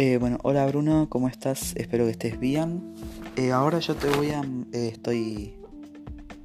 Eh, 0.00 0.16
bueno, 0.16 0.38
hola 0.44 0.64
Bruno, 0.66 1.08
¿cómo 1.10 1.26
estás? 1.26 1.74
Espero 1.74 2.04
que 2.04 2.12
estés 2.12 2.38
bien. 2.38 2.94
Eh, 3.34 3.50
ahora 3.50 3.80
yo 3.80 3.96
te 3.96 4.06
voy 4.10 4.30
a. 4.30 4.42
eh, 4.72 4.90
estoy. 4.92 5.56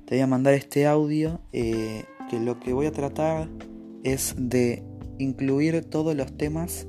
Te 0.06 0.16
voy 0.16 0.22
a 0.22 0.26
mandar 0.26 0.56
este 0.56 0.88
audio. 0.88 1.40
que 1.52 2.04
lo 2.42 2.60
que 2.60 2.74
voy 2.74 2.88
a 2.88 2.92
tratar 2.92 3.48
es 4.04 4.34
de 4.40 4.82
incluir 5.20 5.86
todos 5.88 6.16
los 6.16 6.36
temas 6.36 6.88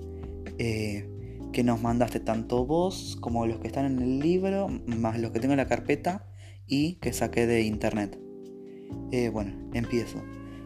que 0.57 1.63
nos 1.63 1.83
mandaste, 1.83 2.19
tanto 2.21 2.65
vos 2.65 3.19
como 3.21 3.47
los 3.47 3.59
que 3.59 3.67
están 3.67 3.85
en 3.85 3.99
el 3.99 4.21
libro, 4.21 4.69
más 4.87 5.21
los 5.21 5.33
que 5.33 5.41
tengo 5.41 5.53
en 5.53 5.59
la 5.59 5.67
carpeta 5.67 6.27
y 6.67 6.95
que 6.95 7.13
saqué 7.13 7.47
de 7.47 7.61
internet. 7.61 8.19
Bueno, 9.35 9.53
empiezo. 9.75 10.23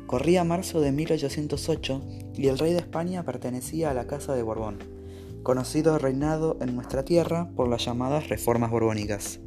Corría 0.07 0.45
marzo 0.45 0.81
de 0.81 0.93
1808 0.93 2.03
y 2.37 2.47
el 2.47 2.57
rey 2.57 2.73
de 2.73 2.79
España 2.79 3.25
pertenecía 3.25 3.91
a 3.91 3.95
la 3.95 4.07
Casa 4.07 4.37
de 4.37 4.45
Borbón, 4.45 4.98
conocido 5.49 5.97
reinado 5.97 6.59
en 6.61 6.75
nuestra 6.75 7.07
tierra 7.07 7.49
por 7.57 7.69
las 7.69 7.83
llamadas 7.83 8.29
reformas 8.29 8.71
borbónicas. 8.71 9.41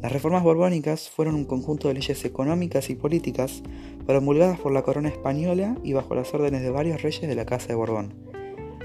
Las 0.00 0.12
reformas 0.12 0.44
borbónicas 0.44 1.10
fueron 1.10 1.34
un 1.34 1.46
conjunto 1.46 1.88
de 1.88 1.94
leyes 1.94 2.24
económicas 2.24 2.90
y 2.90 2.94
políticas 2.94 3.60
promulgadas 4.06 4.60
por 4.60 4.70
la 4.70 4.82
corona 4.82 5.08
española 5.08 5.76
y 5.82 5.94
bajo 5.94 6.14
las 6.14 6.32
órdenes 6.32 6.62
de 6.62 6.70
varios 6.70 7.02
reyes 7.02 7.22
de 7.22 7.34
la 7.34 7.44
Casa 7.44 7.66
de 7.66 7.74
Borbón. 7.74 8.14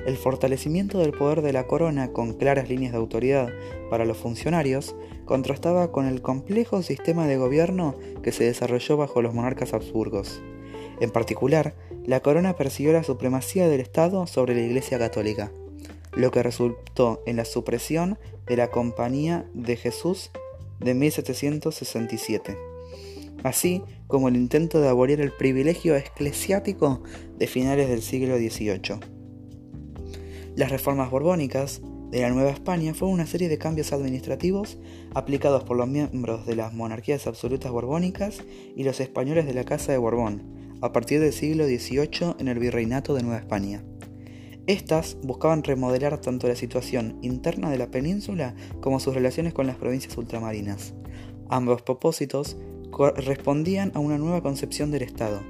El 0.07 0.17
fortalecimiento 0.17 0.97
del 0.97 1.11
poder 1.11 1.43
de 1.43 1.53
la 1.53 1.67
corona 1.67 2.11
con 2.11 2.33
claras 2.33 2.69
líneas 2.69 2.91
de 2.91 2.97
autoridad 2.97 3.49
para 3.91 4.05
los 4.05 4.17
funcionarios 4.17 4.95
contrastaba 5.25 5.91
con 5.91 6.07
el 6.07 6.23
complejo 6.23 6.81
sistema 6.81 7.27
de 7.27 7.37
gobierno 7.37 7.93
que 8.23 8.31
se 8.31 8.45
desarrolló 8.45 8.97
bajo 8.97 9.21
los 9.21 9.35
monarcas 9.35 9.75
habsburgos. 9.75 10.41
En 11.01 11.11
particular, 11.11 11.75
la 12.03 12.21
corona 12.21 12.55
persiguió 12.55 12.93
la 12.93 13.03
supremacía 13.03 13.69
del 13.69 13.81
Estado 13.81 14.25
sobre 14.25 14.55
la 14.55 14.61
Iglesia 14.61 14.97
católica, 14.97 15.51
lo 16.17 16.31
que 16.31 16.41
resultó 16.43 17.21
en 17.25 17.37
la 17.37 17.45
supresión 17.45 18.17
de 18.47 18.57
la 18.57 18.69
Compañía 18.71 19.45
de 19.53 19.75
Jesús 19.75 20.31
de 20.79 20.95
1767, 20.95 22.57
así 23.43 23.83
como 24.07 24.27
el 24.27 24.35
intento 24.35 24.81
de 24.81 24.89
abolir 24.89 25.21
el 25.21 25.31
privilegio 25.31 25.95
eclesiástico 25.95 27.03
de 27.37 27.47
finales 27.47 27.87
del 27.87 28.01
siglo 28.01 28.37
XVIII. 28.37 28.99
Las 30.55 30.71
reformas 30.71 31.11
borbónicas 31.11 31.81
de 32.09 32.21
la 32.21 32.29
Nueva 32.29 32.49
España 32.49 32.95
fueron 32.95 33.13
una 33.13 33.27
serie 33.27 33.47
de 33.47 33.59
cambios 33.59 33.93
administrativos 33.93 34.79
aplicados 35.13 35.65
por 35.65 35.77
los 35.77 35.87
miembros 35.87 36.47
de 36.47 36.55
las 36.55 36.73
monarquías 36.73 37.27
absolutas 37.27 37.71
borbónicas 37.71 38.39
y 38.75 38.83
los 38.83 38.99
españoles 39.01 39.45
de 39.45 39.53
la 39.53 39.65
Casa 39.65 39.91
de 39.91 39.99
Borbón, 39.99 40.77
a 40.81 40.91
partir 40.91 41.19
del 41.19 41.33
siglo 41.33 41.65
XVIII 41.65 42.35
en 42.39 42.47
el 42.47 42.57
Virreinato 42.57 43.13
de 43.13 43.21
Nueva 43.21 43.39
España. 43.39 43.83
Estas 44.67 45.17
buscaban 45.23 45.63
remodelar 45.63 46.19
tanto 46.19 46.49
la 46.49 46.55
situación 46.57 47.17
interna 47.21 47.71
de 47.71 47.77
la 47.77 47.89
península 47.89 48.53
como 48.81 48.99
sus 48.99 49.15
relaciones 49.15 49.53
con 49.53 49.65
las 49.65 49.77
provincias 49.77 50.17
ultramarinas. 50.17 50.93
Ambos 51.49 51.81
propósitos 51.81 52.57
respondían 53.15 53.93
a 53.95 53.99
una 53.99 54.17
nueva 54.17 54.41
concepción 54.41 54.91
del 54.91 55.03
Estado, 55.03 55.41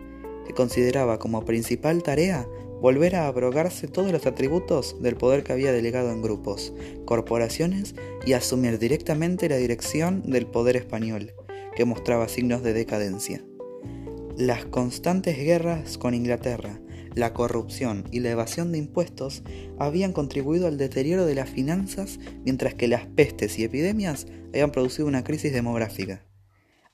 que 0.46 0.54
consideraba 0.54 1.18
como 1.18 1.46
principal 1.46 2.04
tarea 2.04 2.48
volver 2.80 3.16
a 3.16 3.26
abrogarse 3.26 3.88
todos 3.88 4.12
los 4.12 4.28
atributos 4.28 5.02
del 5.02 5.16
poder 5.16 5.44
que 5.44 5.54
había 5.54 5.72
delegado 5.72 6.12
en 6.12 6.22
grupos, 6.22 6.74
corporaciones 7.06 7.96
y 8.24 8.34
asumir 8.34 8.78
directamente 8.78 9.50
la 9.50 9.58
dirección 9.58 10.22
del 10.30 10.46
poder 10.46 10.76
español, 10.76 11.34
que 11.76 11.86
mostraba 11.86 12.28
signos 12.28 12.62
de 12.62 12.74
decadencia. 12.74 13.44
Las 14.38 14.66
constantes 14.66 15.40
guerras 15.40 15.98
con 15.98 16.14
Inglaterra, 16.14 16.80
la 17.18 17.34
corrupción 17.34 18.06
y 18.12 18.20
la 18.20 18.30
evasión 18.30 18.72
de 18.72 18.78
impuestos 18.78 19.44
habían 19.80 20.14
contribuido 20.14 20.68
al 20.68 20.78
deterioro 20.78 21.26
de 21.26 21.36
las 21.36 21.50
finanzas, 21.50 22.20
mientras 22.46 22.76
que 22.76 22.88
las 22.88 23.06
pestes 23.08 23.58
y 23.60 23.64
epidemias 23.64 24.28
habían 24.50 24.72
producido 24.72 25.08
una 25.08 25.24
crisis 25.24 25.52
demográfica. 25.52 26.24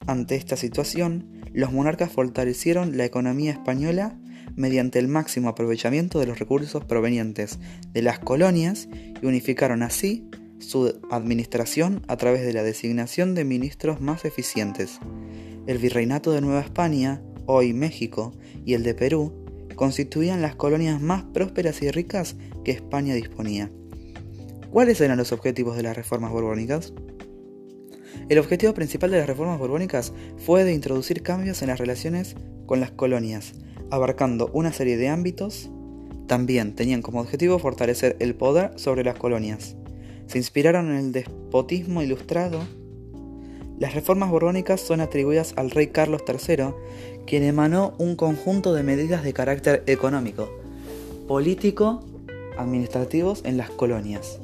Ante 0.07 0.35
esta 0.35 0.57
situación, 0.57 1.41
los 1.53 1.71
monarcas 1.71 2.11
fortalecieron 2.11 2.97
la 2.97 3.05
economía 3.05 3.51
española 3.51 4.19
mediante 4.55 4.99
el 4.99 5.07
máximo 5.07 5.49
aprovechamiento 5.49 6.19
de 6.19 6.27
los 6.27 6.39
recursos 6.39 6.83
provenientes 6.85 7.59
de 7.91 8.01
las 8.01 8.19
colonias 8.19 8.87
y 9.21 9.25
unificaron 9.25 9.81
así 9.81 10.29
su 10.59 10.99
administración 11.11 12.01
a 12.07 12.17
través 12.17 12.45
de 12.45 12.53
la 12.53 12.63
designación 12.63 13.35
de 13.35 13.45
ministros 13.45 14.01
más 14.01 14.25
eficientes. 14.25 14.99
El 15.67 15.77
virreinato 15.77 16.31
de 16.31 16.41
Nueva 16.41 16.61
España, 16.61 17.21
hoy 17.45 17.73
México, 17.73 18.33
y 18.65 18.73
el 18.73 18.83
de 18.83 18.93
Perú 18.93 19.42
constituían 19.75 20.41
las 20.41 20.55
colonias 20.55 21.01
más 21.01 21.23
prósperas 21.23 21.81
y 21.81 21.91
ricas 21.91 22.35
que 22.63 22.71
España 22.71 23.13
disponía. 23.13 23.69
¿Cuáles 24.71 24.99
eran 25.01 25.17
los 25.17 25.31
objetivos 25.31 25.75
de 25.77 25.83
las 25.83 25.95
reformas 25.95 26.31
borbónicas? 26.31 26.93
El 28.29 28.39
objetivo 28.39 28.73
principal 28.73 29.11
de 29.11 29.17
las 29.17 29.27
reformas 29.27 29.59
borbónicas 29.59 30.13
fue 30.37 30.63
de 30.63 30.73
introducir 30.73 31.23
cambios 31.23 31.61
en 31.61 31.67
las 31.67 31.79
relaciones 31.79 32.35
con 32.65 32.79
las 32.79 32.91
colonias, 32.91 33.53
abarcando 33.91 34.49
una 34.53 34.71
serie 34.71 34.97
de 34.97 35.09
ámbitos. 35.09 35.69
También 36.27 36.73
tenían 36.73 37.01
como 37.01 37.19
objetivo 37.19 37.59
fortalecer 37.59 38.15
el 38.19 38.33
poder 38.35 38.71
sobre 38.77 39.03
las 39.03 39.17
colonias. 39.17 39.75
Se 40.27 40.37
inspiraron 40.37 40.89
en 40.89 40.97
el 40.97 41.11
despotismo 41.11 42.01
ilustrado. 42.01 42.59
Las 43.77 43.93
reformas 43.93 44.31
borbónicas 44.31 44.79
son 44.79 45.01
atribuidas 45.01 45.53
al 45.57 45.69
rey 45.69 45.87
Carlos 45.87 46.23
III, 46.27 46.73
quien 47.25 47.43
emanó 47.43 47.93
un 47.97 48.15
conjunto 48.15 48.73
de 48.73 48.83
medidas 48.83 49.23
de 49.23 49.33
carácter 49.33 49.83
económico, 49.87 50.49
político, 51.27 52.03
administrativos 52.57 53.41
en 53.45 53.57
las 53.57 53.69
colonias. 53.69 54.39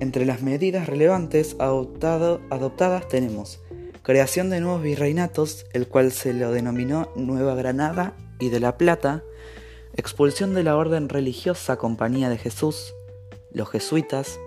Entre 0.00 0.26
las 0.26 0.42
medidas 0.42 0.88
relevantes 0.88 1.56
adoptadas 1.58 3.08
tenemos 3.08 3.60
creación 4.02 4.50
de 4.50 4.60
nuevos 4.60 4.82
virreinatos, 4.82 5.66
el 5.72 5.86
cual 5.86 6.10
se 6.10 6.34
lo 6.34 6.50
denominó 6.50 7.10
Nueva 7.14 7.54
Granada 7.54 8.14
y 8.40 8.48
de 8.48 8.58
la 8.58 8.76
Plata, 8.76 9.22
expulsión 9.96 10.54
de 10.54 10.64
la 10.64 10.76
orden 10.76 11.08
religiosa 11.08 11.76
Compañía 11.76 12.28
de 12.28 12.38
Jesús, 12.38 12.94
los 13.52 13.70
jesuitas, 13.70 14.40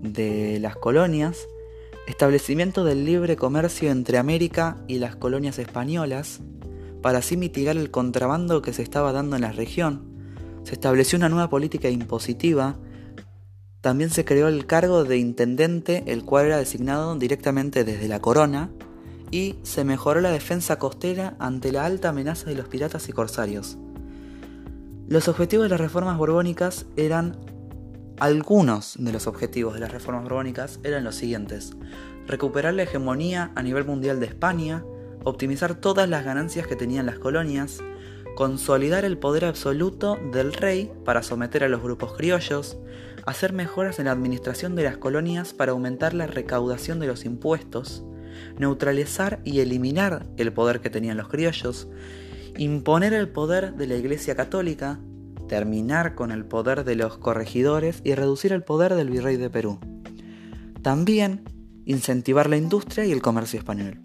de 0.00 0.58
las 0.60 0.76
colonias, 0.76 1.48
establecimiento 2.08 2.84
del 2.84 3.04
libre 3.04 3.36
comercio 3.36 3.90
entre 3.90 4.16
América 4.18 4.78
y 4.86 4.98
las 4.98 5.14
colonias 5.14 5.58
españolas, 5.58 6.40
para 7.02 7.18
así 7.18 7.36
mitigar 7.36 7.76
el 7.76 7.90
contrabando 7.90 8.62
que 8.62 8.72
se 8.72 8.82
estaba 8.82 9.12
dando 9.12 9.36
en 9.36 9.42
la 9.42 9.52
región, 9.52 10.02
se 10.64 10.72
estableció 10.72 11.18
una 11.18 11.28
nueva 11.28 11.50
política 11.50 11.90
impositiva, 11.90 12.76
también 13.80 14.10
se 14.10 14.24
creó 14.24 14.48
el 14.48 14.66
cargo 14.66 15.04
de 15.04 15.18
intendente, 15.18 16.02
el 16.06 16.24
cual 16.24 16.46
era 16.46 16.58
designado 16.58 17.14
directamente 17.16 17.84
desde 17.84 18.08
la 18.08 18.20
corona, 18.20 18.70
y 19.30 19.56
se 19.62 19.84
mejoró 19.84 20.22
la 20.22 20.30
defensa 20.30 20.78
costera 20.78 21.36
ante 21.38 21.72
la 21.72 21.84
alta 21.84 22.08
amenaza 22.08 22.48
de 22.48 22.56
los 22.56 22.68
piratas 22.68 23.08
y 23.10 23.12
corsarios. 23.12 23.76
Los 25.08 25.28
objetivos 25.28 25.64
de 25.64 25.70
las 25.70 25.80
reformas 25.80 26.16
borbónicas 26.16 26.86
eran 26.96 27.36
algunos 28.20 28.96
de 28.98 29.12
los 29.12 29.26
objetivos 29.26 29.74
de 29.74 29.80
las 29.80 29.92
reformas 29.92 30.24
borbónicas 30.24 30.80
eran 30.82 31.04
los 31.04 31.14
siguientes: 31.14 31.72
recuperar 32.26 32.74
la 32.74 32.82
hegemonía 32.82 33.52
a 33.54 33.62
nivel 33.62 33.84
mundial 33.84 34.20
de 34.20 34.26
España, 34.26 34.84
optimizar 35.24 35.74
todas 35.74 36.08
las 36.08 36.24
ganancias 36.24 36.66
que 36.66 36.76
tenían 36.76 37.06
las 37.06 37.18
colonias, 37.18 37.78
consolidar 38.36 39.04
el 39.04 39.18
poder 39.18 39.44
absoluto 39.44 40.18
del 40.32 40.52
rey 40.52 40.92
para 41.04 41.22
someter 41.22 41.64
a 41.64 41.68
los 41.68 41.82
grupos 41.82 42.14
criollos, 42.14 42.78
hacer 43.26 43.52
mejoras 43.52 43.98
en 43.98 44.06
la 44.06 44.12
administración 44.12 44.74
de 44.74 44.84
las 44.84 44.96
colonias 44.96 45.52
para 45.52 45.72
aumentar 45.72 46.14
la 46.14 46.26
recaudación 46.26 46.98
de 47.00 47.06
los 47.06 47.24
impuestos, 47.24 48.04
neutralizar 48.58 49.40
y 49.44 49.60
eliminar 49.60 50.26
el 50.36 50.52
poder 50.52 50.80
que 50.80 50.90
tenían 50.90 51.16
los 51.16 51.28
criollos, 51.28 51.88
imponer 52.56 53.12
el 53.12 53.28
poder 53.28 53.74
de 53.74 53.86
la 53.86 53.96
Iglesia 53.96 54.34
Católica, 54.34 55.00
terminar 55.48 56.14
con 56.14 56.30
el 56.30 56.44
poder 56.44 56.84
de 56.84 56.94
los 56.94 57.18
corregidores 57.18 58.00
y 58.04 58.14
reducir 58.14 58.52
el 58.52 58.62
poder 58.62 58.94
del 58.94 59.10
virrey 59.10 59.36
de 59.36 59.50
Perú. 59.50 59.80
También 60.82 61.42
incentivar 61.84 62.48
la 62.48 62.56
industria 62.56 63.04
y 63.06 63.12
el 63.12 63.22
comercio 63.22 63.58
español. 63.58 64.00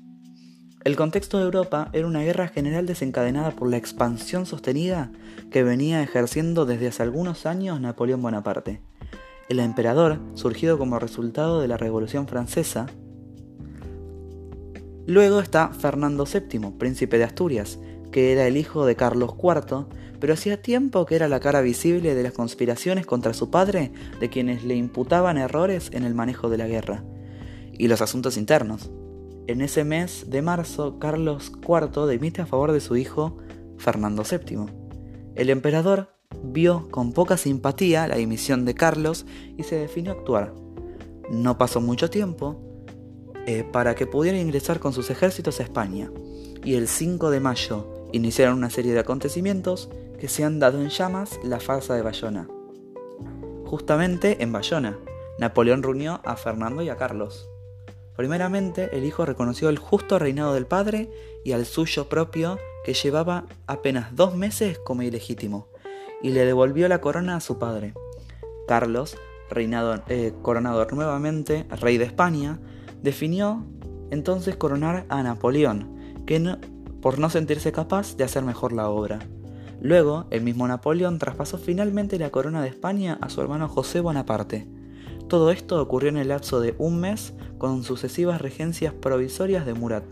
El 0.84 0.96
contexto 0.96 1.38
de 1.38 1.46
Europa 1.46 1.90
era 1.94 2.08
una 2.08 2.24
guerra 2.24 2.48
general 2.48 2.86
desencadenada 2.86 3.52
por 3.52 3.70
la 3.70 3.78
expansión 3.78 4.46
sostenida 4.46 5.12
que 5.52 5.64
venía 5.64 6.02
ejerciendo 6.02 6.66
desde 6.66 6.88
hace 6.88 7.04
algunos 7.04 7.46
años 7.46 7.80
Napoleón 7.80 8.22
Bonaparte. 8.22 8.82
El 9.50 9.60
emperador, 9.60 10.20
surgido 10.34 10.78
como 10.78 11.00
resultado 11.00 11.62
de 11.62 11.68
la 11.68 11.78
Revolución 11.78 12.28
Francesa, 12.28 12.88
Luego 15.06 15.42
está 15.42 15.70
Fernando 15.74 16.26
VII, 16.26 16.78
príncipe 16.78 17.18
de 17.18 17.26
Asturias, 17.26 17.78
que 18.14 18.32
era 18.32 18.48
el 18.48 18.56
hijo 18.56 18.86
de 18.86 18.96
Carlos 18.96 19.34
IV, 19.38 19.88
pero 20.22 20.34
hacía 20.34 20.62
tiempo 20.62 21.06
que 21.06 21.16
era 21.16 21.28
la 21.28 21.42
cara 21.42 21.60
visible 21.60 22.16
de 22.16 22.24
las 22.24 22.32
conspiraciones 22.32 23.06
contra 23.06 23.34
su 23.34 23.52
padre, 23.52 23.92
de 24.22 24.30
quienes 24.30 24.64
le 24.64 24.76
imputaban 24.76 25.38
errores 25.38 25.90
en 25.92 26.06
el 26.06 26.14
manejo 26.14 26.48
de 26.50 26.58
la 26.58 26.68
guerra 26.68 27.04
y 27.74 27.90
los 27.90 28.02
asuntos 28.02 28.38
internos. 28.38 28.92
En 29.48 29.60
ese 29.60 29.84
mes 29.84 30.30
de 30.30 30.42
marzo, 30.42 31.00
Carlos 31.00 31.52
IV 31.68 32.08
dimite 32.08 32.42
a 32.42 32.46
favor 32.46 32.72
de 32.72 32.80
su 32.80 32.96
hijo 32.96 33.38
Fernando 33.78 34.24
VII. 34.24 34.68
El 35.36 35.50
emperador 35.50 36.14
vio 36.44 36.88
con 36.92 37.14
poca 37.14 37.36
simpatía 37.36 38.08
la 38.08 38.16
dimisión 38.16 38.64
de 38.64 38.76
Carlos 38.76 39.26
y 39.58 39.64
se 39.64 39.76
definió 39.76 40.12
a 40.12 40.16
actuar. 40.16 40.54
No 41.32 41.58
pasó 41.58 41.82
mucho 41.82 42.10
tiempo 42.10 42.62
eh, 43.48 43.66
para 43.70 43.96
que 43.96 44.06
pudiera 44.06 44.40
ingresar 44.40 44.80
con 44.80 44.94
sus 44.94 45.10
ejércitos 45.10 45.60
a 45.60 45.64
España, 45.64 46.12
y 46.64 46.76
el 46.76 46.88
5 46.88 47.30
de 47.30 47.40
mayo 47.40 47.93
iniciaron 48.14 48.58
una 48.58 48.70
serie 48.70 48.94
de 48.94 49.00
acontecimientos 49.00 49.90
que 50.18 50.30
se 50.30 50.46
han 50.46 50.60
dado 50.60 50.82
en 50.82 50.90
llamas 50.90 51.40
la 51.44 51.60
farsa 51.60 51.96
de 51.96 52.02
Bayona. 52.02 52.48
Justamente 53.66 54.42
en 54.42 54.54
Bayona, 54.54 54.98
Napoleón 55.40 55.84
reunió 55.84 56.22
a 56.24 56.38
Fernando 56.38 56.82
y 56.82 56.90
a 56.90 56.96
Carlos. 56.96 57.50
Primeramente, 58.16 58.96
el 58.96 59.04
hijo 59.04 59.26
reconoció 59.26 59.70
el 59.70 59.80
justo 59.80 60.20
reinado 60.20 60.54
del 60.54 60.68
padre 60.68 61.10
y 61.44 61.54
al 61.54 61.66
suyo 61.66 62.08
propio, 62.08 62.60
que 62.86 62.94
llevaba 62.94 63.46
apenas 63.66 64.16
dos 64.16 64.36
meses 64.36 64.78
como 64.78 65.02
ilegítimo, 65.02 65.68
y 66.22 66.30
le 66.30 66.46
devolvió 66.46 66.88
la 66.88 67.02
corona 67.02 67.36
a 67.36 67.42
su 67.42 67.58
padre. 67.58 67.94
Carlos, 68.68 69.18
reinado, 69.50 70.04
eh, 70.08 70.34
coronado 70.42 70.86
nuevamente 70.92 71.66
rey 71.70 71.98
de 71.98 72.06
España, 72.06 72.60
definió 73.02 73.66
entonces 74.12 74.56
coronar 74.56 75.06
a 75.10 75.24
Napoleón, 75.24 76.24
que 76.28 76.40
por 77.04 77.20
no 77.20 77.30
sentirse 77.30 77.74
capaz 77.74 78.16
de 78.16 78.24
hacer 78.24 78.44
mejor 78.44 78.72
la 78.72 78.90
obra. 78.90 79.20
Luego, 79.82 80.26
el 80.30 80.42
mismo 80.42 80.66
Napoleón 80.66 81.20
traspasó 81.20 81.58
finalmente 81.58 82.18
la 82.18 82.30
corona 82.30 82.62
de 82.62 82.70
España 82.70 83.18
a 83.20 83.28
su 83.28 83.42
hermano 83.42 83.68
José 83.68 84.00
Bonaparte. 84.00 84.66
Todo 85.28 85.52
esto 85.52 85.82
ocurrió 85.82 86.08
en 86.08 86.16
el 86.16 86.30
lapso 86.30 86.62
de 86.62 86.76
un 86.78 87.02
mes 87.02 87.34
con 87.58 87.84
sucesivas 87.84 88.42
regencias 88.42 88.94
provisorias 88.94 89.66
de 89.66 89.74
Murat, 89.74 90.06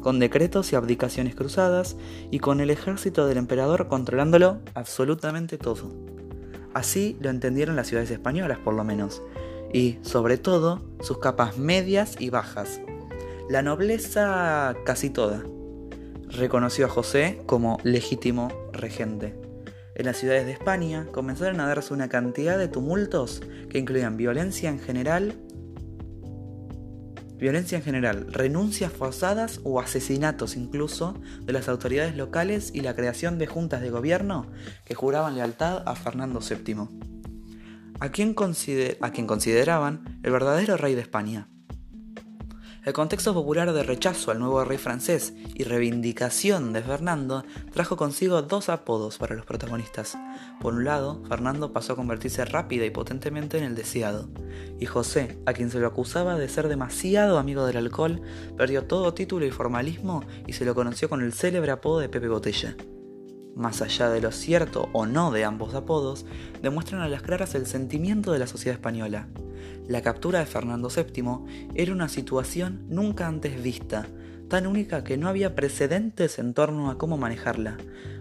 con 0.00 0.18
decretos 0.18 0.72
y 0.72 0.76
abdicaciones 0.76 1.34
cruzadas 1.34 1.98
y 2.30 2.38
con 2.38 2.62
el 2.62 2.70
ejército 2.70 3.26
del 3.26 3.36
emperador 3.36 3.88
controlándolo 3.88 4.60
absolutamente 4.72 5.58
todo. 5.58 5.92
Así 6.72 7.18
lo 7.20 7.28
entendieron 7.28 7.76
las 7.76 7.88
ciudades 7.88 8.10
españolas 8.10 8.58
por 8.58 8.72
lo 8.72 8.84
menos, 8.84 9.20
y 9.70 9.98
sobre 10.00 10.38
todo 10.38 10.80
sus 11.02 11.18
capas 11.18 11.58
medias 11.58 12.16
y 12.18 12.30
bajas. 12.30 12.80
La 13.50 13.60
nobleza 13.60 14.74
casi 14.86 15.10
toda, 15.10 15.42
reconoció 16.32 16.86
a 16.86 16.88
José 16.88 17.42
como 17.46 17.78
legítimo 17.84 18.48
regente. 18.72 19.38
En 19.94 20.06
las 20.06 20.16
ciudades 20.16 20.46
de 20.46 20.52
España 20.52 21.06
comenzaron 21.12 21.60
a 21.60 21.66
darse 21.66 21.92
una 21.92 22.08
cantidad 22.08 22.58
de 22.58 22.68
tumultos 22.68 23.42
que 23.68 23.78
incluían 23.78 24.16
violencia 24.16 24.70
en 24.70 24.80
general, 24.80 25.36
violencia 27.36 27.76
en 27.76 27.84
general, 27.84 28.32
renuncias 28.32 28.92
forzadas 28.92 29.60
o 29.64 29.80
asesinatos 29.80 30.56
incluso 30.56 31.20
de 31.42 31.52
las 31.52 31.68
autoridades 31.68 32.16
locales 32.16 32.70
y 32.72 32.80
la 32.80 32.94
creación 32.96 33.38
de 33.38 33.46
juntas 33.46 33.82
de 33.82 33.90
gobierno 33.90 34.46
que 34.86 34.94
juraban 34.94 35.34
lealtad 35.34 35.82
a 35.86 35.94
Fernando 35.94 36.40
VII, 36.40 36.88
a 38.00 38.08
quien, 38.10 38.34
a 39.00 39.10
quien 39.10 39.26
consideraban 39.26 40.20
el 40.22 40.32
verdadero 40.32 40.78
rey 40.78 40.94
de 40.94 41.02
España. 41.02 41.51
El 42.84 42.94
contexto 42.94 43.32
popular 43.32 43.72
de 43.72 43.84
rechazo 43.84 44.32
al 44.32 44.40
nuevo 44.40 44.64
rey 44.64 44.76
francés 44.76 45.34
y 45.54 45.62
reivindicación 45.62 46.72
de 46.72 46.82
Fernando 46.82 47.44
trajo 47.72 47.96
consigo 47.96 48.42
dos 48.42 48.68
apodos 48.68 49.18
para 49.18 49.36
los 49.36 49.46
protagonistas. 49.46 50.18
Por 50.60 50.74
un 50.74 50.84
lado, 50.84 51.22
Fernando 51.28 51.72
pasó 51.72 51.92
a 51.92 51.96
convertirse 51.96 52.44
rápida 52.44 52.84
y 52.84 52.90
potentemente 52.90 53.56
en 53.56 53.62
el 53.62 53.76
deseado, 53.76 54.28
y 54.80 54.86
José, 54.86 55.38
a 55.46 55.52
quien 55.52 55.70
se 55.70 55.78
lo 55.78 55.86
acusaba 55.86 56.36
de 56.36 56.48
ser 56.48 56.66
demasiado 56.66 57.38
amigo 57.38 57.66
del 57.66 57.76
alcohol, 57.76 58.20
perdió 58.56 58.84
todo 58.84 59.14
título 59.14 59.46
y 59.46 59.52
formalismo 59.52 60.24
y 60.48 60.54
se 60.54 60.64
lo 60.64 60.74
conoció 60.74 61.08
con 61.08 61.22
el 61.22 61.32
célebre 61.32 61.70
apodo 61.70 62.00
de 62.00 62.08
Pepe 62.08 62.26
Botella. 62.26 62.74
Más 63.54 63.82
allá 63.82 64.08
de 64.08 64.20
lo 64.20 64.32
cierto 64.32 64.88
o 64.92 65.06
no 65.06 65.30
de 65.30 65.44
ambos 65.44 65.74
apodos, 65.74 66.24
demuestran 66.62 67.02
a 67.02 67.08
las 67.08 67.22
claras 67.22 67.54
el 67.54 67.66
sentimiento 67.66 68.32
de 68.32 68.38
la 68.38 68.46
sociedad 68.46 68.74
española. 68.74 69.28
La 69.88 70.00
captura 70.00 70.38
de 70.38 70.46
Fernando 70.46 70.88
VII 70.88 71.72
era 71.74 71.92
una 71.92 72.08
situación 72.08 72.86
nunca 72.88 73.26
antes 73.26 73.62
vista, 73.62 74.06
tan 74.48 74.66
única 74.66 75.04
que 75.04 75.16
no 75.16 75.28
había 75.28 75.54
precedentes 75.54 76.38
en 76.38 76.54
torno 76.54 76.90
a 76.90 76.98
cómo 76.98 77.16
manejarla. 77.16 77.76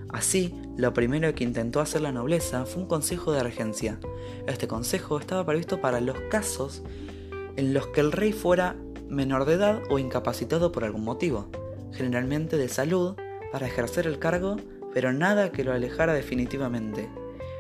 Así, 0.09 0.53
lo 0.75 0.93
primero 0.93 1.33
que 1.33 1.43
intentó 1.43 1.79
hacer 1.79 2.01
la 2.01 2.11
nobleza 2.11 2.65
fue 2.65 2.83
un 2.83 2.87
consejo 2.89 3.31
de 3.31 3.43
regencia. 3.43 3.99
Este 4.47 4.67
consejo 4.67 5.19
estaba 5.19 5.45
previsto 5.45 5.79
para 5.79 6.01
los 6.01 6.17
casos 6.29 6.83
en 7.55 7.73
los 7.73 7.87
que 7.87 8.01
el 8.01 8.11
rey 8.11 8.33
fuera 8.33 8.75
menor 9.07 9.45
de 9.45 9.53
edad 9.53 9.81
o 9.89 9.99
incapacitado 9.99 10.71
por 10.71 10.83
algún 10.83 11.03
motivo, 11.03 11.49
generalmente 11.93 12.57
de 12.57 12.69
salud, 12.69 13.15
para 13.51 13.67
ejercer 13.67 14.07
el 14.07 14.19
cargo, 14.19 14.57
pero 14.93 15.13
nada 15.13 15.51
que 15.51 15.63
lo 15.63 15.73
alejara 15.73 16.13
definitivamente. 16.13 17.09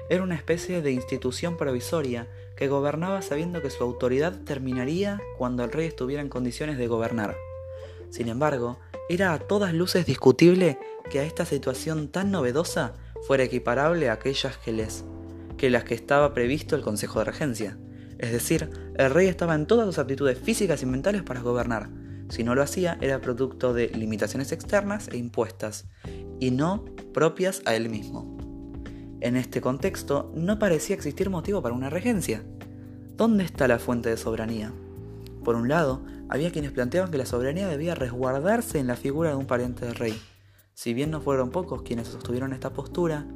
Era 0.09 0.23
una 0.23 0.35
especie 0.35 0.81
de 0.81 0.91
institución 0.91 1.57
provisoria 1.57 2.27
que 2.55 2.67
gobernaba 2.67 3.21
sabiendo 3.21 3.61
que 3.61 3.69
su 3.69 3.83
autoridad 3.83 4.41
terminaría 4.43 5.21
cuando 5.37 5.63
el 5.63 5.71
rey 5.71 5.87
estuviera 5.87 6.21
en 6.21 6.29
condiciones 6.29 6.77
de 6.77 6.87
gobernar. 6.87 7.35
Sin 8.09 8.27
embargo, 8.27 8.77
era 9.09 9.33
a 9.33 9.39
todas 9.39 9.73
luces 9.73 10.05
discutible 10.05 10.77
que 11.09 11.19
a 11.19 11.23
esta 11.23 11.45
situación 11.45 12.09
tan 12.09 12.29
novedosa 12.31 12.93
fuera 13.25 13.43
equiparable 13.43 14.09
a 14.09 14.13
aquellas 14.13 14.57
que, 14.57 14.73
les, 14.73 15.05
que 15.57 15.69
las 15.69 15.85
que 15.85 15.95
estaba 15.95 16.33
previsto 16.33 16.75
el 16.75 16.81
Consejo 16.81 17.19
de 17.19 17.25
Regencia. 17.25 17.77
Es 18.19 18.31
decir, 18.31 18.69
el 18.97 19.09
rey 19.09 19.27
estaba 19.27 19.55
en 19.55 19.65
todas 19.65 19.85
sus 19.87 19.97
aptitudes 19.97 20.37
físicas 20.37 20.83
y 20.83 20.85
mentales 20.85 21.23
para 21.23 21.41
gobernar. 21.41 21.89
Si 22.31 22.45
no 22.45 22.55
lo 22.55 22.63
hacía, 22.63 22.97
era 23.01 23.19
producto 23.19 23.73
de 23.73 23.89
limitaciones 23.89 24.53
externas 24.53 25.09
e 25.11 25.17
impuestas, 25.17 25.85
y 26.39 26.51
no 26.51 26.85
propias 27.13 27.61
a 27.65 27.75
él 27.75 27.89
mismo. 27.89 28.37
En 29.19 29.35
este 29.35 29.59
contexto, 29.59 30.31
no 30.33 30.57
parecía 30.57 30.95
existir 30.95 31.29
motivo 31.29 31.61
para 31.61 31.75
una 31.75 31.89
regencia. 31.89 32.41
¿Dónde 33.17 33.43
está 33.43 33.67
la 33.67 33.79
fuente 33.79 34.09
de 34.09 34.15
soberanía? 34.15 34.71
Por 35.43 35.55
un 35.55 35.67
lado, 35.67 36.03
había 36.29 36.51
quienes 36.51 36.71
planteaban 36.71 37.11
que 37.11 37.17
la 37.17 37.25
soberanía 37.25 37.67
debía 37.67 37.95
resguardarse 37.95 38.79
en 38.79 38.87
la 38.87 38.95
figura 38.95 39.31
de 39.31 39.35
un 39.35 39.45
pariente 39.45 39.85
del 39.85 39.95
rey. 39.95 40.17
Si 40.73 40.93
bien 40.93 41.11
no 41.11 41.19
fueron 41.19 41.49
pocos 41.49 41.81
quienes 41.81 42.07
sostuvieron 42.07 42.53
esta 42.53 42.71
postura, 42.71 43.27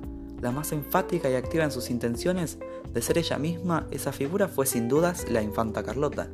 la 0.46 0.52
más 0.52 0.72
enfática 0.74 1.28
y 1.28 1.34
activa 1.34 1.64
en 1.64 1.72
sus 1.72 1.90
intenciones 1.90 2.60
de 2.94 3.02
ser 3.02 3.18
ella 3.18 3.40
misma, 3.40 3.88
esa 3.90 4.12
figura 4.12 4.48
fue 4.48 4.68
sin 4.68 4.88
dudas 4.88 5.26
la 5.28 5.42
infanta 5.42 5.82
Carlota, 5.82 6.30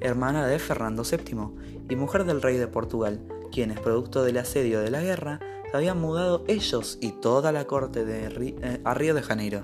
hermana 0.00 0.46
de 0.46 0.58
Fernando 0.58 1.02
VII 1.02 1.86
y 1.88 1.96
mujer 1.96 2.24
del 2.24 2.42
rey 2.42 2.58
de 2.58 2.66
Portugal, 2.66 3.22
quienes, 3.50 3.80
producto 3.80 4.22
del 4.22 4.36
asedio 4.36 4.80
de 4.80 4.90
la 4.90 5.00
guerra, 5.00 5.40
habían 5.72 5.98
mudado 5.98 6.44
ellos 6.46 6.98
y 7.00 7.12
toda 7.12 7.52
la 7.52 7.64
corte 7.64 8.04
eh, 8.06 8.80
a 8.84 8.92
Río 8.92 9.14
de 9.14 9.22
Janeiro. 9.22 9.62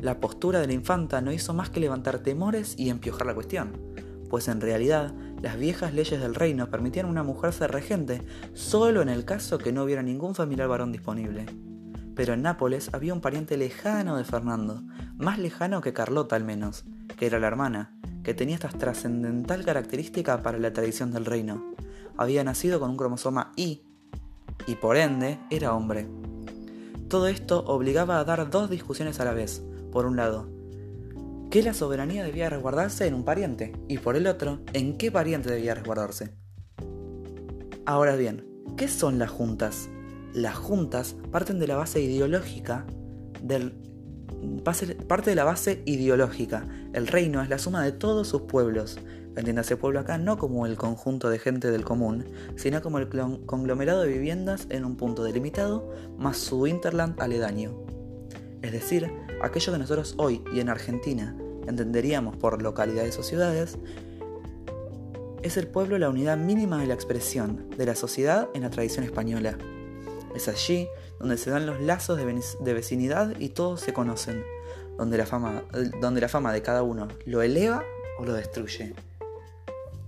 La 0.00 0.18
postura 0.18 0.58
de 0.58 0.66
la 0.66 0.72
infanta 0.72 1.20
no 1.20 1.30
hizo 1.30 1.54
más 1.54 1.70
que 1.70 1.78
levantar 1.78 2.18
temores 2.18 2.74
y 2.76 2.90
empiojar 2.90 3.28
la 3.28 3.34
cuestión, 3.34 3.80
pues 4.28 4.48
en 4.48 4.60
realidad 4.60 5.14
las 5.40 5.56
viejas 5.56 5.94
leyes 5.94 6.20
del 6.20 6.34
reino 6.34 6.68
permitían 6.68 7.06
a 7.06 7.10
una 7.10 7.22
mujer 7.22 7.52
ser 7.52 7.70
regente 7.70 8.22
solo 8.54 9.02
en 9.02 9.08
el 9.08 9.24
caso 9.24 9.58
que 9.58 9.70
no 9.70 9.84
hubiera 9.84 10.02
ningún 10.02 10.34
familiar 10.34 10.66
varón 10.66 10.90
disponible. 10.90 11.46
Pero 12.20 12.34
en 12.34 12.42
Nápoles 12.42 12.90
había 12.92 13.14
un 13.14 13.22
pariente 13.22 13.56
lejano 13.56 14.18
de 14.18 14.24
Fernando, 14.24 14.82
más 15.16 15.38
lejano 15.38 15.80
que 15.80 15.94
Carlota 15.94 16.36
al 16.36 16.44
menos, 16.44 16.84
que 17.16 17.24
era 17.24 17.38
la 17.38 17.46
hermana, 17.46 17.98
que 18.22 18.34
tenía 18.34 18.56
esta 18.56 18.68
trascendental 18.68 19.64
característica 19.64 20.42
para 20.42 20.58
la 20.58 20.70
tradición 20.70 21.12
del 21.12 21.24
reino. 21.24 21.72
Había 22.18 22.44
nacido 22.44 22.78
con 22.78 22.90
un 22.90 22.98
cromosoma 22.98 23.52
Y 23.56 23.86
y 24.66 24.74
por 24.74 24.98
ende 24.98 25.38
era 25.48 25.72
hombre. 25.72 26.08
Todo 27.08 27.26
esto 27.26 27.64
obligaba 27.64 28.18
a 28.18 28.24
dar 28.24 28.50
dos 28.50 28.68
discusiones 28.68 29.18
a 29.18 29.24
la 29.24 29.32
vez. 29.32 29.62
Por 29.90 30.04
un 30.04 30.16
lado, 30.16 30.46
¿qué 31.50 31.62
la 31.62 31.72
soberanía 31.72 32.22
debía 32.22 32.50
resguardarse 32.50 33.06
en 33.06 33.14
un 33.14 33.24
pariente? 33.24 33.72
Y 33.88 33.96
por 33.96 34.14
el 34.14 34.26
otro, 34.26 34.60
¿en 34.74 34.98
qué 34.98 35.10
pariente 35.10 35.50
debía 35.50 35.74
resguardarse? 35.74 36.34
Ahora 37.86 38.14
bien, 38.14 38.46
¿qué 38.76 38.88
son 38.88 39.18
las 39.18 39.30
juntas? 39.30 39.88
Las 40.34 40.56
juntas 40.56 41.16
parten 41.30 41.58
de 41.58 41.66
la 41.66 41.76
base 41.76 42.00
ideológica 42.00 42.86
del 43.42 43.74
parte 45.06 45.30
de 45.30 45.36
la 45.36 45.44
base 45.44 45.82
ideológica. 45.84 46.66
El 46.92 47.06
reino 47.06 47.42
es 47.42 47.48
la 47.48 47.58
suma 47.58 47.84
de 47.84 47.92
todos 47.92 48.28
sus 48.28 48.42
pueblos. 48.42 48.98
Entiéndase 49.36 49.76
pueblo 49.76 50.00
acá 50.00 50.18
no 50.18 50.38
como 50.38 50.66
el 50.66 50.76
conjunto 50.76 51.30
de 51.30 51.38
gente 51.38 51.70
del 51.70 51.84
común, 51.84 52.24
sino 52.56 52.82
como 52.82 52.98
el 52.98 53.08
conglomerado 53.08 54.02
de 54.02 54.08
viviendas 54.08 54.66
en 54.70 54.84
un 54.84 54.96
punto 54.96 55.22
delimitado 55.22 55.92
más 56.18 56.38
su 56.38 56.66
interland 56.66 57.20
aledaño. 57.20 57.72
Es 58.62 58.72
decir, 58.72 59.10
aquello 59.42 59.72
que 59.72 59.78
nosotros 59.78 60.14
hoy 60.18 60.42
y 60.52 60.60
en 60.60 60.68
Argentina 60.68 61.36
entenderíamos 61.66 62.36
por 62.36 62.60
localidades 62.60 63.18
o 63.18 63.22
ciudades, 63.22 63.78
es 65.42 65.56
el 65.56 65.68
pueblo 65.68 65.96
la 65.98 66.10
unidad 66.10 66.36
mínima 66.36 66.78
de 66.78 66.86
la 66.86 66.94
expresión 66.94 67.70
de 67.76 67.86
la 67.86 67.94
sociedad 67.94 68.48
en 68.54 68.62
la 68.62 68.70
tradición 68.70 69.04
española. 69.04 69.56
Es 70.34 70.48
allí 70.48 70.88
donde 71.18 71.36
se 71.36 71.50
dan 71.50 71.66
los 71.66 71.80
lazos 71.80 72.18
de, 72.18 72.74
vecinidad 72.74 73.34
y 73.38 73.50
todos 73.50 73.80
se 73.80 73.92
conocen, 73.92 74.44
donde 74.96 75.18
la, 75.18 75.26
fama, 75.26 75.62
donde 76.00 76.20
la 76.20 76.28
fama 76.28 76.52
de 76.52 76.62
cada 76.62 76.82
uno 76.82 77.08
lo 77.26 77.42
eleva 77.42 77.84
o 78.18 78.24
lo 78.24 78.32
destruye. 78.32 78.94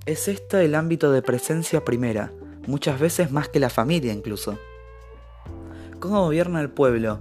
Es 0.07 0.29
este 0.29 0.65
el 0.65 0.75
ámbito 0.75 1.13
de 1.13 1.23
presencia 1.23 1.85
primera, 1.85 2.33
muchas 2.67 2.99
veces 2.99 3.31
más 3.31 3.49
que 3.49 3.61
la 3.61 3.71
familia 3.71 4.13
incluso. 4.13 4.59
¿Cómo 6.01 6.25
gobierna 6.25 6.61
el 6.61 6.71
pueblo? 6.71 7.21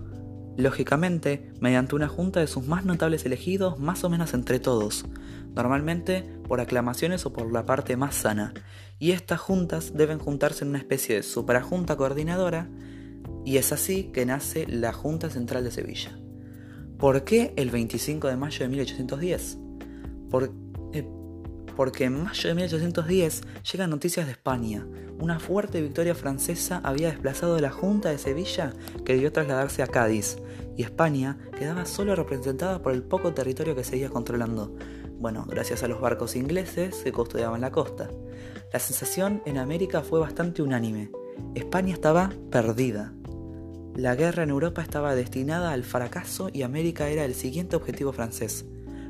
lógicamente 0.58 1.52
mediante 1.60 1.96
una 1.96 2.08
junta 2.08 2.40
de 2.40 2.48
sus 2.48 2.66
más 2.66 2.86
notables 2.86 3.26
elegidos 3.26 3.80
más 3.80 4.04
o 4.04 4.10
menos 4.10 4.34
entre 4.34 4.60
todos, 4.60 5.06
normalmente 5.54 6.24
por 6.48 6.62
aclamaciones 6.62 7.26
o 7.26 7.34
por 7.34 7.52
la 7.52 7.66
parte 7.66 7.98
más 7.98 8.16
sana, 8.16 8.54
y 9.00 9.12
estas 9.12 9.40
juntas 9.40 9.94
deben 9.96 10.20
juntarse 10.20 10.64
en 10.64 10.70
una 10.70 10.78
especie 10.78 11.16
de 11.16 11.24
suprajunta 11.24 11.96
coordinadora, 11.96 12.70
y 13.46 13.58
es 13.58 13.72
así 13.72 14.12
que 14.14 14.26
nace 14.26 14.68
la 14.68 14.94
Junta 14.94 15.30
Central 15.30 15.64
de 15.64 15.72
Sevilla. 15.72 16.18
¿Por 16.98 17.24
qué 17.24 17.54
el 17.56 17.72
25 17.72 18.28
de 18.28 18.38
mayo 18.38 18.60
de 18.60 18.68
1810? 18.68 19.58
Eh, 20.94 21.08
porque 21.76 22.04
en 22.04 22.24
mayo 22.24 22.48
de 22.48 22.54
1810 22.54 23.42
llegan 23.72 23.90
noticias 23.90 24.28
de 24.28 24.34
España. 24.34 24.86
Una 25.20 25.40
fuerte 25.40 25.82
victoria 25.82 26.14
francesa 26.14 26.80
había 26.84 27.10
desplazado 27.10 27.60
la 27.60 27.72
Junta 27.72 28.10
de 28.10 28.20
Sevilla 28.20 28.74
que 29.04 29.14
debió 29.14 29.32
trasladarse 29.32 29.82
a 29.82 29.88
Cádiz, 29.88 30.38
y 30.78 30.84
España 30.84 31.38
quedaba 31.58 31.86
solo 31.86 32.16
representada 32.16 32.82
por 32.82 32.94
el 32.94 33.04
poco 33.04 33.34
territorio 33.34 33.76
que 33.76 33.84
seguía 33.84 34.10
controlando, 34.10 34.76
bueno, 35.22 35.46
gracias 35.48 35.84
a 35.84 35.88
los 35.88 36.02
barcos 36.02 36.36
ingleses 36.36 36.96
que 37.04 37.12
custodiaban 37.12 37.62
la 37.62 37.72
costa. 37.72 38.10
La 38.74 38.80
sensación 38.80 39.44
en 39.46 39.60
América 39.60 40.02
fue 40.02 40.20
bastante 40.20 40.64
unánime. 40.64 41.12
España 41.54 41.94
estaba 41.94 42.32
perdida. 42.50 43.14
La 43.96 44.16
guerra 44.16 44.42
en 44.42 44.50
Europa 44.50 44.82
estaba 44.82 45.14
destinada 45.14 45.74
al 45.74 45.84
fracaso 45.84 46.50
y 46.52 46.64
América 46.64 47.08
era 47.10 47.24
el 47.24 47.36
siguiente 47.36 47.76
objetivo 47.76 48.12
francés. 48.14 48.66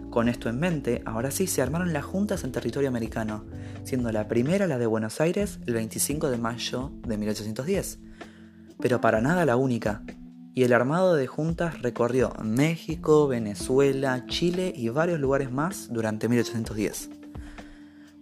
Con 0.09 0.27
esto 0.27 0.49
en 0.49 0.59
mente, 0.59 1.01
ahora 1.05 1.31
sí 1.31 1.47
se 1.47 1.61
armaron 1.61 1.93
las 1.93 2.03
juntas 2.03 2.43
en 2.43 2.51
territorio 2.51 2.89
americano, 2.89 3.45
siendo 3.85 4.11
la 4.11 4.27
primera 4.27 4.67
la 4.67 4.77
de 4.77 4.87
Buenos 4.87 5.21
Aires 5.21 5.59
el 5.65 5.75
25 5.75 6.29
de 6.29 6.37
mayo 6.37 6.91
de 7.07 7.17
1810. 7.17 7.99
Pero 8.81 8.99
para 8.99 9.21
nada 9.21 9.45
la 9.45 9.55
única, 9.55 10.03
y 10.53 10.63
el 10.63 10.73
armado 10.73 11.15
de 11.15 11.27
juntas 11.27 11.81
recorrió 11.81 12.33
México, 12.43 13.27
Venezuela, 13.27 14.25
Chile 14.27 14.73
y 14.75 14.89
varios 14.89 15.19
lugares 15.19 15.51
más 15.51 15.87
durante 15.91 16.27
1810. 16.27 17.09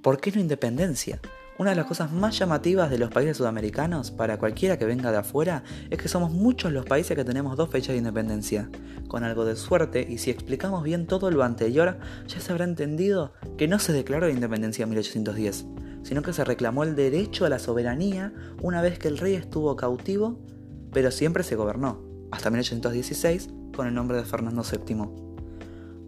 ¿Por 0.03 0.19
qué 0.19 0.31
no 0.31 0.39
independencia? 0.39 1.19
Una 1.57 1.71
de 1.71 1.75
las 1.75 1.88
cosas 1.88 2.12
más 2.13 2.39
llamativas 2.39 2.89
de 2.89 3.00
los 3.00 3.12
países 3.12 3.36
sudamericanos 3.36 4.12
para 4.12 4.38
cualquiera 4.38 4.77
que 4.77 4.86
venga 4.86 5.12
de 5.12 5.17
afuera 5.17 5.63
es 5.89 5.98
que 5.98 6.07
somos 6.07 6.31
muchos 6.31 6.71
los 6.71 6.86
países 6.86 7.17
que 7.17 7.25
tenemos 7.25 7.57
dos 7.57 7.69
fechas 7.69 7.89
de 7.89 7.98
independencia. 7.98 8.69
Con 9.09 9.25
algo 9.25 9.43
de 9.43 9.57
suerte, 9.57 10.05
y 10.07 10.19
si 10.19 10.29
explicamos 10.29 10.83
bien 10.83 11.05
todo 11.05 11.31
lo 11.31 11.43
anterior, 11.43 11.98
ya 12.27 12.39
se 12.39 12.51
habrá 12.53 12.63
entendido 12.63 13.33
que 13.57 13.67
no 13.67 13.79
se 13.79 13.91
declaró 13.91 14.27
la 14.27 14.33
independencia 14.33 14.83
en 14.83 14.89
1810, 14.91 15.65
sino 16.03 16.21
que 16.21 16.31
se 16.31 16.45
reclamó 16.45 16.83
el 16.83 16.95
derecho 16.95 17.45
a 17.45 17.50
la 17.50 17.59
soberanía 17.59 18.31
una 18.62 18.81
vez 18.81 18.98
que 18.98 19.09
el 19.09 19.17
rey 19.17 19.33
estuvo 19.33 19.75
cautivo, 19.75 20.39
pero 20.93 21.12
siempre 21.12 21.43
se 21.43 21.57
gobernó 21.57 22.09
hasta 22.31 22.50
1816 22.50 23.50
con 23.75 23.88
el 23.88 23.93
nombre 23.93 24.17
de 24.17 24.25
Fernando 24.25 24.63
VII. 24.63 25.29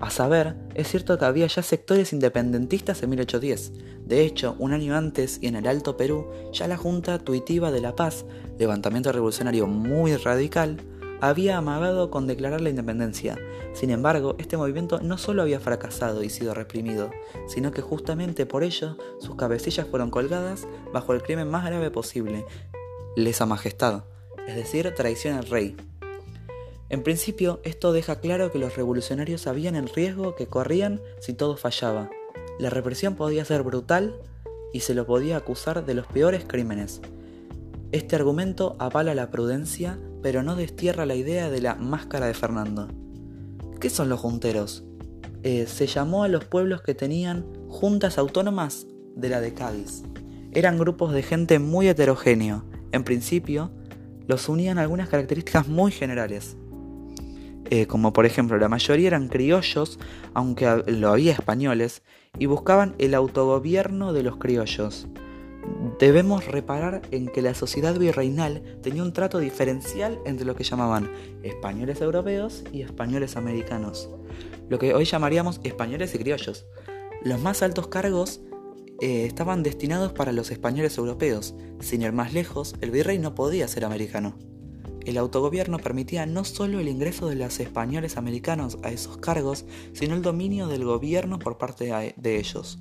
A 0.02 0.10
saber, 0.10 0.56
es 0.74 0.88
cierto 0.88 1.18
que 1.20 1.26
había 1.26 1.46
ya 1.46 1.62
sectores 1.62 2.12
independentistas 2.12 3.04
en 3.04 3.12
1810. 3.12 3.74
De 4.06 4.26
hecho, 4.26 4.56
un 4.58 4.74
año 4.74 4.96
antes 4.96 5.38
y 5.42 5.48
en 5.48 5.56
el 5.56 5.68
Alto 5.68 5.96
Perú, 5.96 6.28
ya 6.52 6.68
la 6.68 6.76
Junta 6.76 7.20
Tuitiva 7.20 7.72
de 7.72 7.82
la 7.82 7.96
Paz, 7.96 8.26
levantamiento 8.58 9.12
revolucionario 9.12 9.68
muy 9.68 10.16
radical, 10.16 10.82
había 11.22 11.58
amagado 11.58 12.10
con 12.10 12.26
declarar 12.26 12.62
la 12.62 12.72
independencia. 12.72 13.38
Sin 13.74 13.92
embargo, 13.92 14.36
este 14.40 14.58
movimiento 14.58 15.00
no 15.02 15.20
solo 15.20 15.44
había 15.44 15.60
fracasado 15.60 16.24
y 16.24 16.32
sido 16.32 16.56
reprimido, 16.56 17.12
sino 17.48 17.72
que 17.72 17.84
justamente 17.84 18.48
por 18.48 18.64
ello 18.64 18.98
sus 19.20 19.36
cabecillas 19.36 19.88
fueron 19.88 20.10
colgadas 20.10 20.68
bajo 20.92 21.14
el 21.14 21.22
crimen 21.22 21.48
más 21.48 21.64
grave 21.64 21.92
posible, 21.92 22.44
lesa 23.16 23.46
majestad, 23.46 24.06
es 24.48 24.56
decir, 24.56 24.92
traición 24.96 25.38
al 25.38 25.46
rey. 25.46 25.78
En 26.92 27.04
principio, 27.04 27.62
esto 27.64 27.94
deja 27.94 28.20
claro 28.20 28.52
que 28.52 28.60
los 28.60 28.76
revolucionarios 28.76 29.40
sabían 29.40 29.78
el 29.78 29.88
riesgo 29.88 30.36
que 30.36 30.48
corrían 30.48 31.00
si 31.22 31.32
todo 31.32 31.56
fallaba. 31.56 32.10
La 32.60 32.70
represión 32.70 33.16
podía 33.16 33.46
ser 33.46 33.64
brutal 33.64 34.20
y 34.74 34.82
se 34.82 34.94
lo 34.94 35.06
podía 35.06 35.38
acusar 35.38 35.86
de 35.86 35.94
los 35.94 36.06
peores 36.08 36.44
crímenes. 36.46 37.00
Este 37.94 38.18
argumento 38.18 38.76
avala 38.78 39.16
la 39.16 39.32
prudencia, 39.32 40.00
pero 40.22 40.44
no 40.44 40.58
destierra 40.58 41.06
la 41.06 41.16
idea 41.16 41.50
de 41.50 41.62
la 41.62 41.76
máscara 41.76 42.26
de 42.26 42.34
Fernando. 42.34 42.90
¿Qué 43.80 43.90
son 43.90 44.10
los 44.10 44.20
junteros? 44.20 44.84
Eh, 45.44 45.68
se 45.68 45.88
llamó 45.88 46.26
a 46.26 46.28
los 46.28 46.44
pueblos 46.44 46.82
que 46.82 46.94
tenían 46.94 47.46
juntas 47.70 48.18
autónomas 48.18 48.86
de 49.16 49.30
la 49.30 49.40
de 49.40 49.54
Cádiz. 49.54 50.04
Eran 50.52 50.78
grupos 50.78 51.14
de 51.14 51.24
gente 51.24 51.58
muy 51.58 51.88
heterogéneo. 51.88 52.66
En 52.92 53.06
principio, 53.06 53.72
los 54.28 54.50
unían 54.50 54.78
algunas 54.78 55.08
características 55.08 55.70
muy 55.70 55.94
generales. 55.94 56.58
Eh, 57.72 57.88
como 57.88 58.12
por 58.12 58.26
ejemplo 58.26 58.58
la 58.58 58.68
mayoría 58.68 59.08
eran 59.08 59.30
criollos, 59.30 59.98
aunque 60.34 60.84
lo 60.88 61.10
había 61.10 61.32
españoles, 61.32 62.04
y 62.38 62.46
buscaban 62.46 62.96
el 63.00 63.14
autogobierno 63.14 64.12
de 64.12 64.24
los 64.24 64.36
criollos. 64.36 65.08
Debemos 65.98 66.46
reparar 66.48 67.02
en 67.12 67.30
que 67.30 67.42
la 67.42 67.54
sociedad 67.54 67.98
virreinal 67.98 68.78
tenía 68.84 69.04
un 69.04 69.14
trato 69.14 69.40
diferencial 69.40 70.20
entre 70.26 70.46
lo 70.46 70.54
que 70.54 70.66
llamaban 70.66 71.10
españoles 71.44 72.02
europeos 72.02 72.66
y 72.74 72.82
españoles 72.82 73.38
americanos, 73.38 74.10
lo 74.68 74.78
que 74.78 74.94
hoy 74.94 75.06
llamaríamos 75.06 75.62
españoles 75.64 76.14
y 76.14 76.18
criollos. 76.18 76.66
Los 77.24 77.40
más 77.40 77.64
altos 77.64 77.88
cargos 77.88 78.42
eh, 79.00 79.26
estaban 79.26 79.64
destinados 79.64 80.12
para 80.12 80.34
los 80.34 80.52
españoles 80.52 80.98
europeos, 80.98 81.56
sin 81.80 82.02
ir 82.02 82.12
más 82.12 82.34
lejos, 82.34 82.76
el 82.82 82.92
virrey 82.92 83.18
no 83.18 83.34
podía 83.34 83.70
ser 83.70 83.86
americano. 83.86 84.51
El 85.06 85.18
autogobierno 85.18 85.78
permitía 85.80 86.26
no 86.26 86.44
solo 86.44 86.80
el 86.80 86.88
ingreso 86.88 87.28
de 87.28 87.36
los 87.36 87.60
españoles 87.60 88.18
americanos 88.18 88.78
a 88.84 88.92
esos 88.92 89.18
cargos, 89.18 89.66
sino 89.94 90.16
el 90.16 90.22
dominio 90.22 90.68
del 90.68 90.86
gobierno 90.86 91.40
por 91.40 91.58
parte 91.58 92.14
de 92.16 92.38
ellos. 92.38 92.80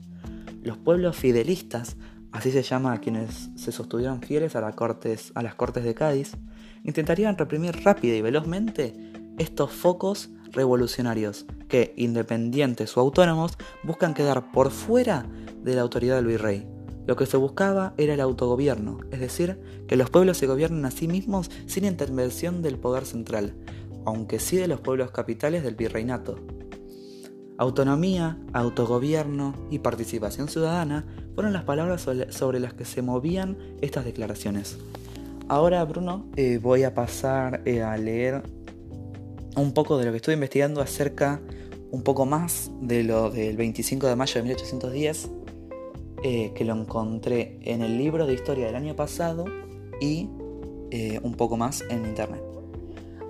Los 0.63 0.77
pueblos 0.77 1.17
fidelistas, 1.17 1.97
así 2.33 2.51
se 2.51 2.63
llama 2.63 2.93
a 2.93 3.01
quienes 3.01 3.49
se 3.57 3.73
sostuvieron 3.73 4.21
fieles 4.21 4.55
a, 4.55 4.73
cortes, 4.73 5.33
las 5.35 5.55
cortes 5.55 5.85
de 5.85 5.95
Cádiz, 5.95 6.37
intentarían 6.85 7.39
reprimir 7.39 7.83
rápida 7.83 8.15
y 8.15 8.23
velozmente 8.23 8.95
estos 9.39 9.73
focos 9.73 10.31
revolucionarios 10.53 11.47
que, 11.69 11.95
independientes 11.97 12.97
o 12.97 13.01
autónomos, 13.01 13.57
buscan 13.83 14.13
quedar 14.13 14.53
por 14.53 14.71
fuera 14.71 15.27
de 15.63 15.75
la 15.75 15.83
autoridad 15.83 16.17
del 16.17 16.27
virrey. 16.27 16.67
Lo 17.11 17.17
que 17.17 17.27
se 17.27 17.37
buscaba 17.37 17.93
era 17.99 18.15
el 18.15 18.21
autogobierno, 18.21 19.01
es 19.11 19.19
decir, 19.19 19.59
que 19.89 19.97
los 19.97 20.11
pueblos 20.11 20.37
se 20.37 20.47
gobiernen 20.47 20.85
a 20.85 20.93
sí 20.93 21.09
mismos 21.09 21.51
sin 21.67 21.85
intervención 21.85 22.63
del 22.63 22.79
poder 22.79 23.05
central, 23.05 23.53
aunque 24.05 24.39
sí 24.39 24.59
de 24.59 24.69
los 24.69 24.81
pueblos 24.81 25.11
capitales 25.11 25.65
del 25.65 25.75
virreinato. 25.75 26.39
Autonomía, 27.59 28.39
autogobierno 28.53 29.57
y 29.73 29.81
participación 29.81 30.47
ciudadana 30.47 31.05
fueron 31.35 31.53
las 31.53 31.65
palabras 31.65 32.07
sobre 32.29 32.61
las 32.61 32.75
que 32.75 32.85
se 32.85 33.03
movían 33.03 33.59
estas 33.81 34.05
declaraciones. 34.05 34.79
Ahora, 35.49 35.83
Bruno, 35.83 36.29
eh, 36.37 36.61
voy 36.63 36.85
a 36.85 36.95
pasar 36.95 37.63
eh, 37.65 37.83
a 37.83 37.97
leer 37.97 38.45
un 39.57 39.75
poco 39.75 39.99
de 39.99 40.05
lo 40.05 40.11
que 40.13 40.19
estoy 40.19 40.35
investigando 40.35 40.81
acerca 40.81 41.41
un 41.91 42.05
poco 42.05 42.25
más 42.25 42.71
de 42.81 43.03
lo 43.03 43.31
del 43.31 43.57
25 43.57 44.07
de 44.07 44.15
mayo 44.15 44.35
de 44.35 44.43
1810 44.43 45.40
eh, 46.23 46.53
que 46.55 46.65
lo 46.65 46.75
encontré 46.75 47.59
en 47.63 47.83
el 47.83 47.97
libro 47.97 48.27
de 48.27 48.35
historia 48.35 48.67
del 48.67 48.77
año 48.77 48.95
pasado 48.95 49.47
y 50.01 50.29
eh, 50.91 51.19
un 51.23 51.35
poco 51.35 51.57
más 51.57 51.83
en 51.89 52.05
internet. 52.05 52.43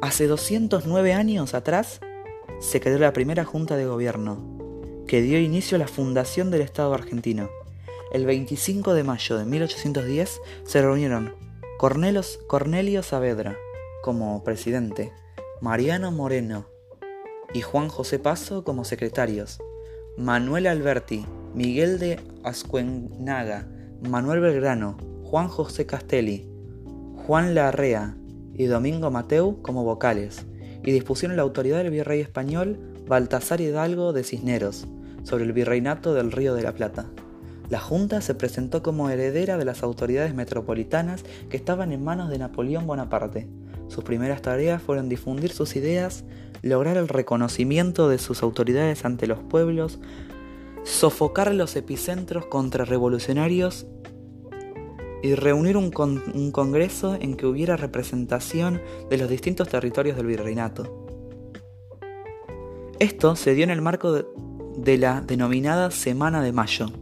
Hace 0.00 0.26
209 0.26 1.12
años 1.12 1.54
atrás 1.54 2.00
se 2.58 2.80
creó 2.80 2.98
la 2.98 3.12
primera 3.12 3.44
junta 3.44 3.76
de 3.76 3.86
gobierno, 3.86 4.58
que 5.06 5.22
dio 5.22 5.38
inicio 5.38 5.76
a 5.76 5.78
la 5.78 5.88
fundación 5.88 6.50
del 6.50 6.62
Estado 6.62 6.92
argentino. 6.94 7.48
El 8.12 8.26
25 8.26 8.94
de 8.94 9.04
mayo 9.04 9.38
de 9.38 9.44
1810 9.44 10.40
se 10.64 10.82
reunieron 10.82 11.34
Cornelio 11.78 13.02
Saavedra 13.02 13.56
como 14.02 14.42
presidente, 14.42 15.12
Mariano 15.60 16.10
Moreno 16.10 16.66
y 17.54 17.60
Juan 17.60 17.88
José 17.88 18.18
Paso 18.18 18.64
como 18.64 18.84
secretarios, 18.84 19.60
Manuel 20.16 20.66
Alberti 20.66 21.24
Miguel 21.54 21.98
de 21.98 22.20
Ascuenaga, 22.44 23.66
Manuel 24.08 24.40
Belgrano, 24.40 24.96
Juan 25.24 25.48
José 25.48 25.86
Castelli, 25.86 26.48
Juan 27.26 27.54
Larrea 27.54 28.16
y 28.54 28.66
Domingo 28.66 29.10
Mateu 29.10 29.60
como 29.62 29.82
vocales, 29.82 30.46
y 30.84 30.92
dispusieron 30.92 31.36
la 31.36 31.42
autoridad 31.42 31.78
del 31.78 31.90
virrey 31.90 32.20
español 32.20 32.78
Baltasar 33.06 33.60
Hidalgo 33.60 34.12
de 34.12 34.22
Cisneros 34.22 34.86
sobre 35.24 35.44
el 35.44 35.52
virreinato 35.52 36.14
del 36.14 36.30
Río 36.32 36.54
de 36.54 36.62
la 36.62 36.72
Plata. 36.72 37.06
La 37.68 37.80
Junta 37.80 38.20
se 38.20 38.34
presentó 38.34 38.82
como 38.82 39.10
heredera 39.10 39.56
de 39.56 39.64
las 39.64 39.82
autoridades 39.82 40.34
metropolitanas 40.34 41.24
que 41.48 41.56
estaban 41.56 41.92
en 41.92 42.04
manos 42.04 42.30
de 42.30 42.38
Napoleón 42.38 42.86
Bonaparte. 42.86 43.48
Sus 43.90 44.04
primeras 44.04 44.40
tareas 44.40 44.80
fueron 44.80 45.08
difundir 45.08 45.50
sus 45.50 45.74
ideas, 45.74 46.22
lograr 46.62 46.96
el 46.96 47.08
reconocimiento 47.08 48.08
de 48.08 48.18
sus 48.18 48.44
autoridades 48.44 49.04
ante 49.04 49.26
los 49.26 49.40
pueblos, 49.40 49.98
sofocar 50.84 51.52
los 51.52 51.74
epicentros 51.74 52.46
contrarrevolucionarios 52.46 53.88
y 55.24 55.34
reunir 55.34 55.76
un, 55.76 55.90
congreso 55.90 57.18
en 57.20 57.34
que 57.34 57.46
hubiera 57.46 57.76
representación 57.76 58.80
de 59.10 59.18
los 59.18 59.28
distintos 59.28 59.68
territorios 59.68 60.16
del 60.16 60.26
virreinato. 60.26 61.08
Esto 63.00 63.34
se 63.34 63.54
dio 63.54 63.64
en 63.64 63.70
el 63.70 63.82
marco 63.82 64.12
de 64.12 64.98
la 64.98 65.20
denominada 65.20 65.90
Semana 65.90 66.42
de 66.42 66.52
Mayo. 66.52 66.92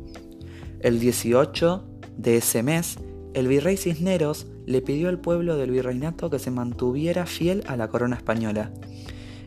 El 0.80 1.00
18 1.00 1.84
de 2.16 2.38
ese 2.38 2.62
mes, 2.62 2.98
el 3.34 3.46
virrey 3.46 3.76
Cisneros 3.76 4.46
le 4.68 4.82
pidió 4.82 5.08
al 5.08 5.18
pueblo 5.18 5.56
del 5.56 5.70
virreinato 5.70 6.28
que 6.28 6.38
se 6.38 6.50
mantuviera 6.50 7.24
fiel 7.24 7.64
a 7.68 7.76
la 7.76 7.88
corona 7.88 8.16
española. 8.16 8.70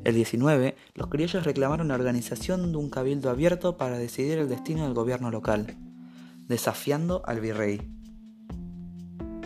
El 0.04 0.16
19, 0.16 0.76
los 0.96 1.10
criollos 1.10 1.44
reclamaron 1.44 1.90
la 1.90 1.94
organización 1.94 2.72
de 2.72 2.78
un 2.80 2.90
cabildo 2.90 3.30
abierto 3.30 3.78
para 3.78 4.00
decidir 4.00 4.40
el 4.40 4.50
destino 4.50 4.84
del 4.84 4.96
gobierno 4.96 5.30
local, 5.30 5.78
desafiando 6.48 7.22
al 7.28 7.40
virrey. 7.40 7.88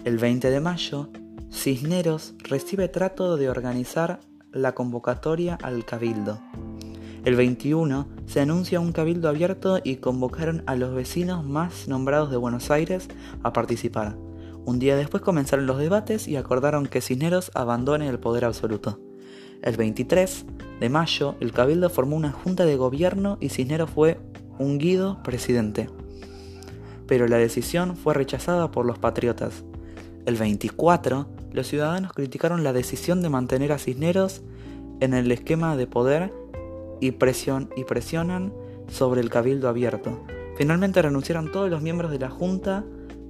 El 0.05 0.17
20 0.17 0.49
de 0.49 0.61
mayo, 0.61 1.09
Cisneros 1.51 2.35
recibe 2.39 2.87
trato 2.87 3.35
de 3.35 3.49
organizar 3.49 4.21
la 4.53 4.73
convocatoria 4.75 5.55
al 5.61 5.83
cabildo. 5.83 6.39
El 7.25 7.35
21 7.35 8.07
se 8.27 8.39
anuncia 8.39 8.79
un 8.79 8.93
cabildo 8.93 9.27
abierto 9.27 9.81
y 9.83 9.97
convocaron 9.97 10.63
a 10.67 10.75
los 10.75 10.95
vecinos 10.95 11.43
más 11.43 11.89
nombrados 11.89 12.31
de 12.31 12.37
Buenos 12.37 12.71
Aires 12.71 13.09
a 13.43 13.51
participar. 13.51 14.15
Un 14.65 14.79
día 14.79 14.97
después 14.97 15.21
comenzaron 15.21 15.67
los 15.67 15.77
debates 15.77 16.27
y 16.27 16.37
acordaron 16.37 16.87
que 16.87 16.99
Cisneros 16.99 17.51
abandone 17.53 18.09
el 18.09 18.17
poder 18.17 18.45
absoluto. 18.45 18.99
El 19.61 19.77
23 19.77 20.45
de 20.79 20.89
mayo, 20.89 21.35
el 21.39 21.51
Cabildo 21.51 21.89
formó 21.91 22.15
una 22.15 22.31
junta 22.31 22.65
de 22.65 22.75
gobierno 22.75 23.37
y 23.39 23.49
Cisneros 23.49 23.91
fue 23.91 24.19
ungido 24.57 25.21
presidente. 25.21 25.89
Pero 27.05 27.27
la 27.27 27.37
decisión 27.37 27.95
fue 27.95 28.15
rechazada 28.15 28.71
por 28.71 28.87
los 28.87 28.97
patriotas. 28.97 29.63
El 30.25 30.35
24, 30.35 31.27
los 31.53 31.67
ciudadanos 31.67 32.13
criticaron 32.13 32.63
la 32.63 32.73
decisión 32.73 33.21
de 33.21 33.29
mantener 33.29 33.71
a 33.71 33.77
Cisneros 33.77 34.41
en 34.99 35.13
el 35.13 35.31
esquema 35.31 35.77
de 35.77 35.85
poder 35.85 36.33
y, 37.01 37.09
y 37.09 37.83
presionan 37.83 38.51
sobre 38.87 39.21
el 39.21 39.29
Cabildo 39.29 39.69
abierto. 39.69 40.25
Finalmente 40.57 41.03
renunciaron 41.03 41.51
todos 41.51 41.69
los 41.69 41.83
miembros 41.83 42.09
de 42.09 42.19
la 42.19 42.31
Junta 42.31 42.83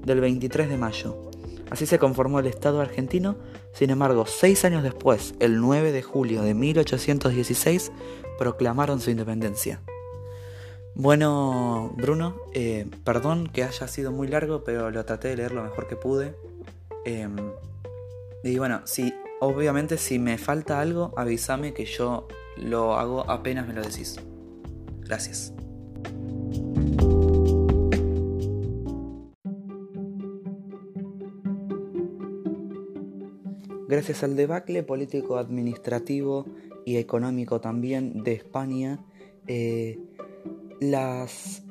del 0.06 0.22
23 0.22 0.70
de 0.70 0.78
mayo. 0.78 1.32
Así 1.70 1.86
se 1.86 2.00
conformó 2.00 2.40
el 2.40 2.48
Estado 2.48 2.80
argentino, 2.80 3.36
sin 3.74 3.90
embargo, 3.90 4.26
seis 4.26 4.64
años 4.66 4.84
después, 4.84 5.34
el 5.40 5.60
9 5.60 5.92
de 5.92 6.04
julio 6.04 6.44
de 6.44 6.54
1816, 6.54 7.92
proclamaron 8.38 9.02
su 9.02 9.10
independencia. 9.10 9.82
Bueno, 10.94 11.92
Bruno, 11.98 12.38
eh, 12.54 12.86
perdón 13.04 13.48
que 13.48 13.64
haya 13.64 13.88
sido 13.88 14.12
muy 14.12 14.28
largo, 14.28 14.64
pero 14.64 14.92
lo 14.92 15.04
traté 15.04 15.30
de 15.30 15.38
leer 15.38 15.52
lo 15.52 15.64
mejor 15.64 15.88
que 15.88 15.98
pude. 15.98 16.36
Em, 17.04 17.36
y 18.44 18.58
bueno, 18.58 18.82
si, 18.86 19.14
obviamente 19.42 19.98
si 19.98 20.20
me 20.20 20.38
falta 20.38 20.80
algo, 20.80 21.14
avísame 21.18 21.74
que 21.74 21.86
yo 21.86 22.28
lo 22.58 22.96
hago 22.96 23.30
apenas 23.30 23.68
me 23.68 23.74
lo 23.74 23.82
decís. 23.82 24.16
Gracias. 25.02 25.54
Gracias 33.96 34.24
al 34.24 34.36
debacle 34.36 34.84
político, 34.84 35.38
administrativo 35.38 36.46
y 36.84 36.98
económico 36.98 37.62
también 37.62 38.24
de 38.26 38.34
España, 38.34 39.00
eh, 39.48 39.98
las, 40.82 41.64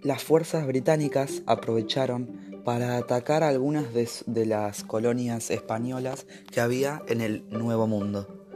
las 0.00 0.24
fuerzas 0.24 0.66
británicas 0.66 1.42
aprovecharon 1.44 2.62
para 2.64 2.96
atacar 2.96 3.42
algunas 3.42 3.92
de, 3.92 4.46
las 4.46 4.84
colonias 4.84 5.50
españolas 5.50 6.26
que 6.50 6.62
había 6.62 7.02
en 7.08 7.20
el 7.20 7.46
Nuevo 7.50 7.86
Mundo. 7.86 8.46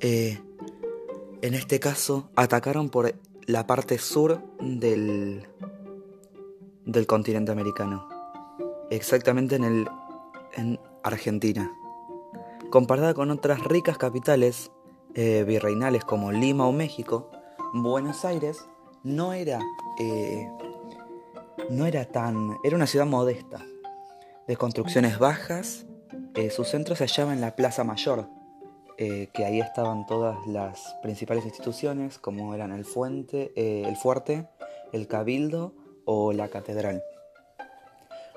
Eh, 0.00 0.40
en 1.42 1.54
este 1.54 1.78
caso, 1.78 2.28
atacaron 2.34 2.90
por 2.90 3.14
la 3.46 3.68
parte 3.68 3.98
sur 3.98 4.42
del, 4.58 5.46
del 6.84 7.06
continente 7.06 7.52
americano, 7.52 8.08
exactamente 8.90 9.54
en, 9.54 9.62
el, 9.62 9.88
en 10.56 10.80
Argentina. 11.04 11.70
Comparada 12.70 13.14
con 13.14 13.32
otras 13.32 13.64
ricas 13.64 13.98
capitales 13.98 14.70
eh, 15.16 15.42
virreinales 15.44 16.04
como 16.04 16.30
Lima 16.30 16.68
o 16.68 16.72
México, 16.72 17.28
Buenos 17.74 18.24
Aires 18.24 18.64
no 19.02 19.32
era, 19.32 19.58
eh, 19.98 20.48
no 21.68 21.84
era 21.84 22.04
tan... 22.04 22.56
era 22.62 22.76
una 22.76 22.86
ciudad 22.86 23.06
modesta, 23.06 23.58
de 24.46 24.56
construcciones 24.56 25.18
bajas. 25.18 25.86
Eh, 26.36 26.50
su 26.50 26.62
centro 26.62 26.94
se 26.94 27.08
hallaba 27.08 27.32
en 27.32 27.40
la 27.40 27.56
Plaza 27.56 27.82
Mayor, 27.82 28.28
que 28.96 29.44
ahí 29.46 29.60
estaban 29.60 30.06
todas 30.06 30.46
las 30.46 30.94
principales 31.02 31.46
instituciones, 31.46 32.18
como 32.18 32.54
eran 32.54 32.70
el, 32.70 32.84
fuente, 32.84 33.50
el 33.56 33.96
Fuerte, 33.96 34.46
el 34.92 35.08
Cabildo 35.08 35.74
o 36.04 36.34
la 36.34 36.48
Catedral. 36.48 37.02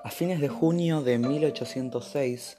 A 0.04 0.10
fines 0.10 0.40
de 0.40 0.48
junio 0.48 1.04
de 1.04 1.20
1806, 1.20 2.58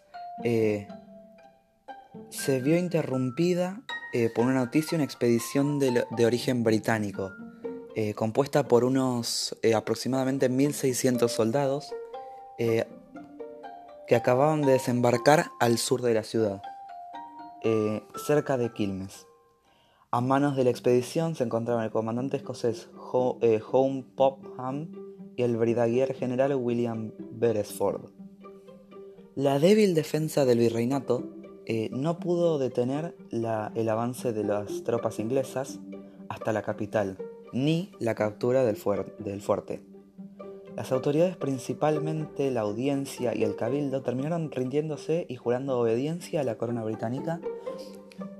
se 2.31 2.61
vio 2.61 2.77
interrumpida 2.77 3.83
eh, 4.13 4.31
por 4.33 4.45
una 4.45 4.55
noticia 4.55 4.97
una 4.97 5.05
expedición 5.05 5.79
de, 5.79 6.05
origen 6.25 6.63
británico, 6.63 7.33
eh, 7.97 8.15
compuesta 8.15 8.69
por 8.69 8.85
unos 8.85 9.57
eh, 9.63 9.75
aproximadamente 9.75 10.51
1.600 10.51 11.29
soldados 11.29 11.93
que 14.07 14.15
acababan 14.15 14.63
de 14.63 14.73
desembarcar 14.73 15.51
al 15.59 15.77
sur 15.77 16.03
de 16.03 16.15
la 16.15 16.23
ciudad, 16.23 16.63
cerca 18.15 18.57
de 18.57 18.73
Quilmes. 18.73 19.27
A 20.13 20.21
manos 20.21 20.55
de 20.57 20.63
la 20.63 20.71
expedición 20.71 21.35
se 21.35 21.43
encontraban 21.43 21.85
el 21.85 21.91
comandante 21.91 22.37
escocés 22.37 22.89
Home 23.13 24.05
Popham 24.15 24.93
y 25.37 25.43
el 25.43 25.57
brigadier 25.57 26.15
general 26.15 26.55
William 26.55 27.11
Beresford. 27.33 28.13
La 29.35 29.59
débil 29.59 29.97
defensa 29.97 30.45
del 30.45 30.61
virreinato 30.61 31.25
eh, 31.67 31.89
no 31.93 32.19
pudo 32.19 32.59
detener 32.59 33.17
el 33.31 33.89
avance 33.89 34.33
de 34.33 34.45
las 34.45 34.85
tropas 34.85 35.19
inglesas 35.19 35.81
hasta 36.29 36.53
la 36.53 36.63
capital, 36.63 37.17
ni 37.53 37.91
la 37.99 38.15
captura 38.15 38.65
del, 38.65 38.77
fuerte. 38.77 39.83
Las 40.77 40.93
autoridades, 40.93 41.37
principalmente 41.37 42.51
la 42.51 42.63
audiencia 42.63 43.35
y 43.35 43.45
el 43.45 43.57
cabildo, 43.57 44.03
terminaron 44.03 44.51
rindiéndose 44.51 45.25
y 45.29 45.37
jurando 45.37 45.79
obediencia 45.79 46.41
a 46.41 46.45
la 46.45 46.59
corona 46.59 46.85
británica, 46.85 47.41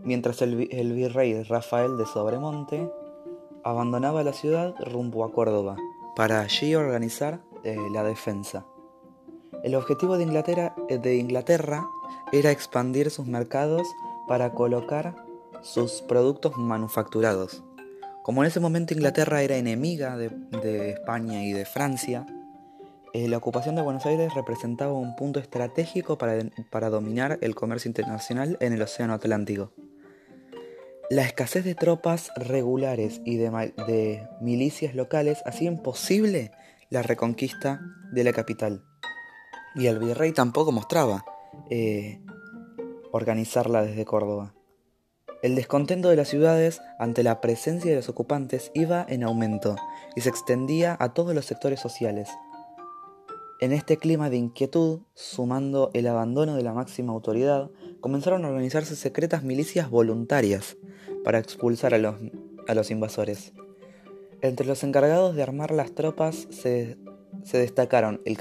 mientras 0.03 0.43
el, 0.43 0.57
virrey 0.57 1.43
Rafael 1.45 1.97
de 1.97 2.05
Sobremonte 2.07 2.91
abandonaba 3.63 4.23
la 4.23 4.35
ciudad 4.35 4.75
rumbo 4.81 5.25
a 5.25 5.33
Córdoba, 5.33 5.77
para 6.15 6.41
allí 6.41 6.75
organizar 6.75 7.41
eh, 7.63 7.79
la 7.91 8.05
defensa. 8.05 8.67
El 9.63 9.77
objetivo 9.77 10.19
de 10.19 10.25
Inglaterra, 10.25 10.75
eh, 10.91 10.99
de 10.99 11.17
Inglaterra 11.17 11.89
era 12.39 12.51
expandir 12.51 13.11
sus 13.11 13.27
mercados 13.27 13.87
para 14.27 14.53
colocar 14.53 15.15
sus 15.63 16.03
productos 16.03 16.57
manufacturados. 16.57 17.63
Como 18.25 18.43
en 18.43 18.49
ese 18.49 18.59
momento 18.59 18.93
Inglaterra 18.93 19.43
era 19.43 19.57
enemiga 19.57 20.17
de, 20.17 20.91
España 20.91 21.45
y 21.45 21.53
de 21.53 21.65
Francia, 21.65 22.27
eh, 23.13 23.29
la 23.29 23.37
ocupación 23.37 23.77
de 23.77 23.83
Buenos 23.83 24.05
Aires 24.07 24.35
representaba 24.35 24.93
un 24.93 25.15
punto 25.15 25.39
estratégico 25.39 26.19
para, 26.19 26.91
dominar 26.91 27.39
el 27.41 27.55
comercio 27.55 27.89
internacional 27.89 28.57
en 28.61 28.73
el 28.73 28.83
Océano 28.83 29.15
Atlántico. 29.15 29.73
La 31.11 31.23
escasez 31.23 31.65
de 31.65 31.77
tropas 31.77 32.33
regulares 32.35 33.21
y 33.25 33.37
de 33.37 34.27
milicias 34.41 34.97
locales 34.97 35.41
hacía 35.45 35.69
imposible 35.69 36.51
la 36.91 37.03
reconquista 37.03 37.81
de 38.11 38.25
la 38.25 38.33
capital. 38.33 38.83
Y 39.77 39.87
el 39.87 39.99
virrey 39.99 40.33
tampoco 40.33 40.73
mostraba 40.73 41.25
eh, 41.71 42.21
organizarla 43.15 43.85
desde 43.85 44.05
Córdoba. 44.05 44.55
El 45.41 45.55
descontento 45.55 46.09
de 46.09 46.17
las 46.17 46.27
ciudades 46.27 46.81
ante 46.99 47.23
la 47.23 47.41
presencia 47.41 47.91
de 47.91 47.97
los 47.99 48.09
ocupantes 48.09 48.73
iba 48.75 49.07
en 49.09 49.23
aumento 49.23 49.77
y 50.17 50.23
se 50.23 50.31
extendía 50.31 50.97
a 50.99 51.15
todos 51.15 51.33
los 51.33 51.45
sectores 51.45 51.79
sociales. 51.79 52.29
En 53.61 53.71
este 53.73 53.99
clima 53.99 54.31
de 54.31 54.39
inquietud, 54.39 55.03
sumando 55.15 55.93
el 55.95 56.09
abandono 56.09 56.57
de 56.57 56.65
la 56.65 56.73
máxima 56.73 57.13
autoridad, 57.13 57.71
comenzaron 58.01 58.45
a 58.45 58.49
organizarse 58.49 58.97
secretas 58.97 59.45
milicias 59.45 59.91
voluntarias 59.91 60.77
para 61.23 61.39
expulsar 61.39 61.95
a 61.95 61.99
los, 61.99 62.17
a 62.67 62.75
los 62.75 62.91
invasores. 62.91 63.53
Entre 64.41 64.67
los 64.67 64.83
encargados 64.83 65.37
de 65.37 65.45
armar 65.45 65.71
las 65.71 65.95
tropas 65.95 66.49
se 66.51 66.99
destacaron 67.53 68.21
el, 68.25 68.37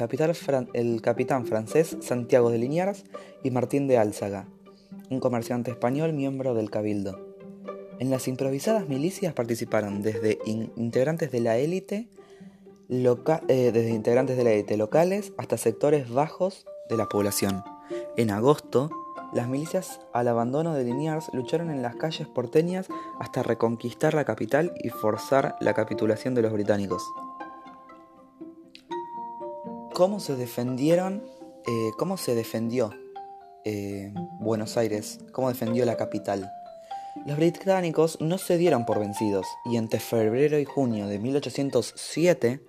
el 0.73 1.01
capitán 1.03 1.45
francés 1.45 1.95
Santiago 2.01 2.49
de 2.49 2.57
Liniers 2.57 3.03
y 3.43 3.51
Martín 3.51 3.87
de 3.87 3.99
Álzaga, 3.99 4.47
un 5.09 5.19
comerciante 5.19 5.71
español 5.71 6.13
miembro 6.13 6.53
del 6.53 6.69
Cabildo. 6.69 7.33
En 7.99 8.09
las 8.09 8.27
improvisadas 8.27 8.89
milicias 8.89 9.33
participaron 9.33 10.01
desde 10.01 10.39
integrantes 10.45 11.31
de 11.31 11.39
la 11.39 11.57
élite, 11.57 12.09
eh, 12.89 13.71
desde 13.73 13.89
integrantes 13.91 14.35
de 14.35 14.43
la 14.43 14.51
élite 14.51 14.77
locales 14.77 15.33
hasta 15.37 15.57
sectores 15.57 16.09
bajos 16.09 16.65
de 16.89 16.97
la 16.97 17.07
población. 17.07 17.63
En 18.17 18.31
agosto, 18.31 18.89
las 19.33 19.47
milicias 19.47 20.01
al 20.11 20.27
abandono 20.27 20.73
de 20.73 20.83
Liniers 20.83 21.29
lucharon 21.33 21.69
en 21.69 21.81
las 21.81 21.95
calles 21.95 22.27
porteñas 22.27 22.87
hasta 23.19 23.43
reconquistar 23.43 24.13
la 24.13 24.25
capital 24.25 24.73
y 24.83 24.89
forzar 24.89 25.55
la 25.59 25.73
capitulación 25.73 26.35
de 26.35 26.41
los 26.41 26.51
británicos. 26.51 27.03
¿Cómo 29.93 30.19
se 30.19 30.35
defendieron? 30.35 31.23
Eh, 31.65 31.91
¿Cómo 31.97 32.17
se 32.17 32.35
defendió 32.35 32.91
eh, 33.65 34.13
Buenos 34.39 34.77
Aires? 34.77 35.19
¿Cómo 35.31 35.49
defendió 35.49 35.85
la 35.85 35.97
capital? 35.97 36.51
Los 37.25 37.37
británicos 37.37 38.19
no 38.19 38.37
se 38.37 38.57
dieron 38.57 38.85
por 38.85 38.99
vencidos 38.99 39.45
y 39.65 39.77
entre 39.77 39.99
febrero 39.99 40.59
y 40.59 40.65
junio 40.65 41.07
de 41.07 41.19
1807 41.19 42.61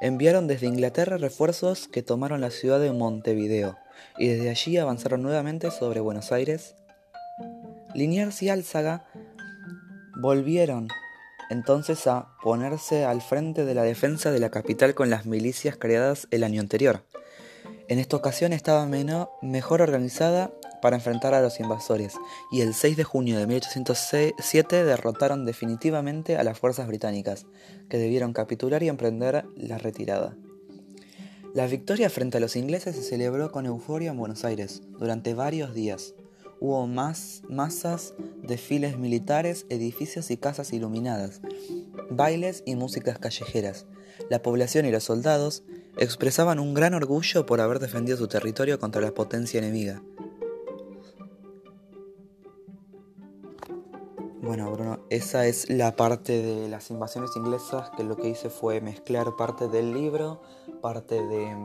enviaron 0.00 0.46
desde 0.46 0.66
Inglaterra 0.66 1.16
refuerzos 1.16 1.88
que 1.88 2.02
tomaron 2.02 2.40
la 2.40 2.50
ciudad 2.50 2.80
de 2.80 2.92
Montevideo 2.92 3.76
y 4.18 4.28
desde 4.28 4.50
allí 4.50 4.76
avanzaron 4.76 5.22
nuevamente 5.22 5.70
sobre 5.70 6.00
Buenos 6.00 6.32
Aires. 6.32 6.74
Liniers 7.94 8.42
y 8.42 8.50
Álzaga 8.50 9.06
volvieron 10.20 10.88
entonces 11.48 12.06
a 12.06 12.28
ponerse 12.42 13.04
al 13.04 13.22
frente 13.22 13.64
de 13.64 13.74
la 13.74 13.84
defensa 13.84 14.30
de 14.30 14.40
la 14.40 14.50
capital 14.50 14.94
con 14.94 15.10
las 15.10 15.26
milicias 15.26 15.76
creadas 15.76 16.26
el 16.30 16.44
año 16.44 16.60
anterior. 16.60 17.04
En 17.88 18.00
esta 18.00 18.16
ocasión 18.16 18.52
estaba 18.52 18.84
mejor 19.42 19.80
organizada 19.80 20.52
para 20.82 20.96
enfrentar 20.96 21.34
a 21.34 21.40
los 21.40 21.60
invasores 21.60 22.14
y 22.50 22.62
el 22.62 22.74
6 22.74 22.96
de 22.96 23.04
junio 23.04 23.38
de 23.38 23.46
1807 23.46 24.84
derrotaron 24.84 25.44
definitivamente 25.44 26.36
a 26.36 26.42
las 26.42 26.58
fuerzas 26.58 26.88
británicas, 26.88 27.46
que 27.88 27.98
debieron 27.98 28.32
capitular 28.32 28.82
y 28.82 28.88
emprender 28.88 29.44
la 29.56 29.78
retirada. 29.78 30.36
La 31.54 31.68
victoria 31.68 32.10
frente 32.10 32.38
a 32.38 32.40
los 32.40 32.56
ingleses 32.56 32.96
se 32.96 33.02
celebró 33.02 33.52
con 33.52 33.66
euforia 33.66 34.10
en 34.10 34.18
Buenos 34.18 34.44
Aires 34.44 34.82
durante 34.98 35.34
varios 35.34 35.72
días. 35.72 36.14
Hubo 36.58 36.86
más 36.88 37.42
masas, 37.48 38.14
desfiles 38.42 38.98
militares, 38.98 39.64
edificios 39.68 40.30
y 40.30 40.38
casas 40.38 40.72
iluminadas, 40.72 41.40
bailes 42.10 42.62
y 42.66 42.74
músicas 42.74 43.18
callejeras. 43.18 43.86
La 44.28 44.42
población 44.42 44.86
y 44.86 44.90
los 44.90 45.04
soldados 45.04 45.62
expresaban 45.96 46.58
un 46.58 46.74
gran 46.74 46.94
orgullo 46.94 47.46
por 47.46 47.60
haber 47.60 47.78
defendido 47.78 48.18
su 48.18 48.28
territorio 48.28 48.78
contra 48.78 49.00
la 49.00 49.12
potencia 49.12 49.58
enemiga. 49.58 50.02
Bueno, 54.42 54.70
Bruno, 54.70 55.00
esa 55.10 55.46
es 55.46 55.68
la 55.68 55.96
parte 55.96 56.40
de 56.40 56.68
las 56.68 56.90
invasiones 56.90 57.30
inglesas 57.34 57.90
que 57.96 58.04
lo 58.04 58.16
que 58.16 58.28
hice 58.28 58.48
fue 58.48 58.80
mezclar 58.80 59.34
parte 59.36 59.66
del 59.66 59.92
libro, 59.92 60.40
parte 60.80 61.16
de, 61.16 61.56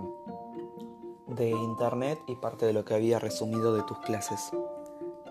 de 1.28 1.50
internet 1.50 2.18
y 2.28 2.36
parte 2.38 2.66
de 2.66 2.74
lo 2.74 2.84
que 2.84 2.96
había 2.96 3.20
resumido 3.20 3.76
de 3.76 3.84
tus 3.84 4.00
clases. 4.00 4.50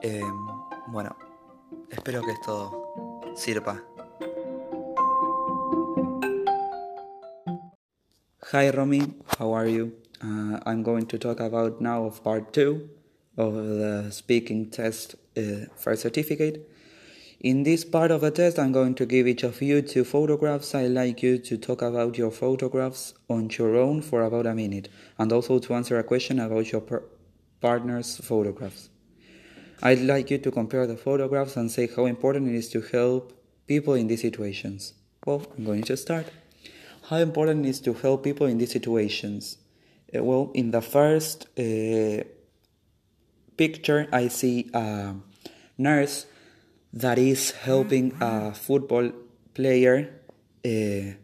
Eh, 0.03 0.23
bueno, 0.87 1.17
espero 1.91 2.23
que 2.23 2.31
esto 2.31 2.85
sirva. 3.35 3.83
Hi 8.44 8.70
Romy, 8.70 9.03
how 9.38 9.53
are 9.53 9.66
you? 9.66 9.92
Uh, 10.24 10.59
I'm 10.64 10.83
going 10.83 11.05
to 11.09 11.18
talk 11.18 11.40
about 11.40 11.83
now 11.83 12.05
of 12.05 12.24
part 12.24 12.55
two 12.55 12.88
of 13.37 13.53
the 13.55 14.09
speaking 14.11 14.70
test 14.70 15.14
uh, 15.37 15.66
for 15.76 15.94
certificate. 15.94 16.66
In 17.40 17.64
this 17.64 17.85
part 17.85 18.11
of 18.11 18.22
the 18.22 18.31
test, 18.31 18.59
I'm 18.59 18.72
going 18.72 18.94
to 18.94 19.05
give 19.05 19.29
each 19.29 19.42
of 19.42 19.61
you 19.61 19.83
two 19.83 20.05
photographs. 20.05 20.74
I'd 20.74 20.90
like 20.92 21.22
you 21.22 21.37
to 21.37 21.59
talk 21.59 21.83
about 21.83 22.16
your 22.16 22.31
photographs 22.31 23.12
on 23.29 23.50
your 23.50 23.76
own 23.76 24.00
for 24.00 24.22
about 24.22 24.46
a 24.46 24.55
minute, 24.55 24.88
and 25.18 25.31
also 25.33 25.59
to 25.59 25.74
answer 25.74 25.98
a 25.98 26.03
question 26.03 26.40
about 26.40 26.72
your 26.72 26.83
partner's 27.61 28.16
photographs. 28.16 28.88
I'd 29.83 30.00
like 30.00 30.31
you 30.31 30.38
to 30.38 30.50
compare 30.50 30.87
the 30.87 30.96
photographs 30.96 31.59
and 31.59 31.70
say 31.70 31.90
how 31.94 32.07
important 32.07 32.48
it 32.48 32.55
is 32.55 32.70
to 32.70 32.81
help 32.81 33.35
people 33.66 33.92
in 33.94 34.07
these 34.07 34.22
situations. 34.22 34.94
Well, 35.26 35.46
I'm 35.59 35.64
going 35.66 35.83
to 35.83 35.96
start. 35.98 36.26
How 37.11 37.16
important 37.16 37.66
it 37.66 37.70
is 37.70 37.81
to 37.81 37.92
help 37.92 38.23
people 38.23 38.46
in 38.46 38.59
these 38.59 38.70
situations? 38.70 39.59
Uh, 40.16 40.23
well, 40.23 40.53
in 40.55 40.70
the 40.70 40.81
first 40.81 41.49
uh, 41.59 42.23
picture, 43.57 44.07
I 44.12 44.29
see 44.29 44.70
a 44.73 45.16
nurse 45.77 46.27
that 46.92 47.18
is 47.18 47.51
helping 47.51 48.16
a 48.20 48.55
football 48.55 49.11
player 49.55 50.20
uh, 50.64 51.18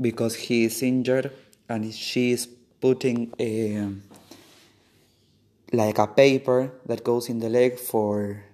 because 0.00 0.34
he 0.34 0.64
is 0.64 0.82
injured 0.82 1.30
and 1.68 1.92
she 1.92 2.32
is 2.32 2.46
putting 2.80 3.34
a, 3.38 3.92
like 5.74 5.98
a 5.98 6.06
paper 6.06 6.72
that 6.86 7.04
goes 7.04 7.28
in 7.28 7.40
the 7.40 7.50
leg 7.50 7.78
for 7.78 8.44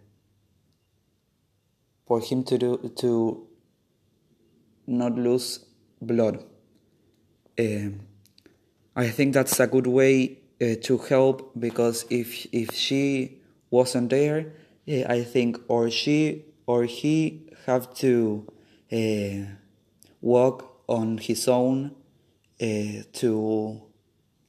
for 2.04 2.18
him 2.18 2.42
to 2.42 2.58
do 2.58 2.92
to 2.96 3.46
not 4.88 5.14
lose 5.14 5.66
blood. 6.06 6.44
Uh, 7.58 7.90
I 8.94 9.08
think 9.08 9.34
that's 9.34 9.58
a 9.60 9.66
good 9.66 9.86
way 9.86 10.38
uh, 10.60 10.74
to 10.82 10.98
help 10.98 11.52
because 11.58 12.04
if 12.10 12.46
if 12.52 12.74
she 12.74 13.40
wasn't 13.70 14.10
there, 14.10 14.52
I 14.86 15.22
think 15.22 15.58
or 15.68 15.90
she 15.90 16.44
or 16.66 16.84
he 16.84 17.48
have 17.66 17.94
to 17.94 18.46
uh, 18.92 19.46
walk 20.20 20.82
on 20.88 21.18
his 21.18 21.48
own 21.48 21.92
uh, 22.60 23.02
to 23.14 23.82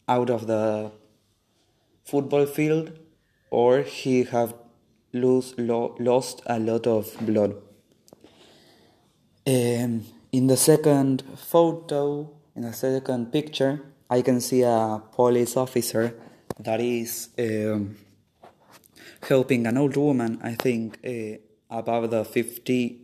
out 0.07 0.29
of 0.29 0.47
the 0.47 0.91
football 2.03 2.45
field, 2.45 2.99
or 3.49 3.81
he 3.81 4.23
have 4.23 4.53
lose, 5.13 5.53
lo, 5.57 5.95
lost 5.99 6.41
a 6.45 6.59
lot 6.59 6.87
of 6.87 7.15
blood. 7.21 7.55
Um, 9.45 10.05
in 10.33 10.47
the 10.47 10.57
second 10.57 11.23
photo, 11.37 12.29
in 12.55 12.63
the 12.63 12.73
second 12.73 13.31
picture, 13.31 13.81
I 14.09 14.21
can 14.21 14.41
see 14.41 14.63
a 14.63 15.01
police 15.13 15.55
officer 15.55 16.13
that 16.59 16.81
is. 16.81 17.29
Um, 17.39 17.95
helping 19.27 19.67
an 19.67 19.77
old 19.77 19.97
woman, 19.97 20.39
I 20.43 20.55
think 20.55 20.99
uh, 21.05 21.37
above 21.69 22.11
the 22.11 22.25
50, 22.25 22.99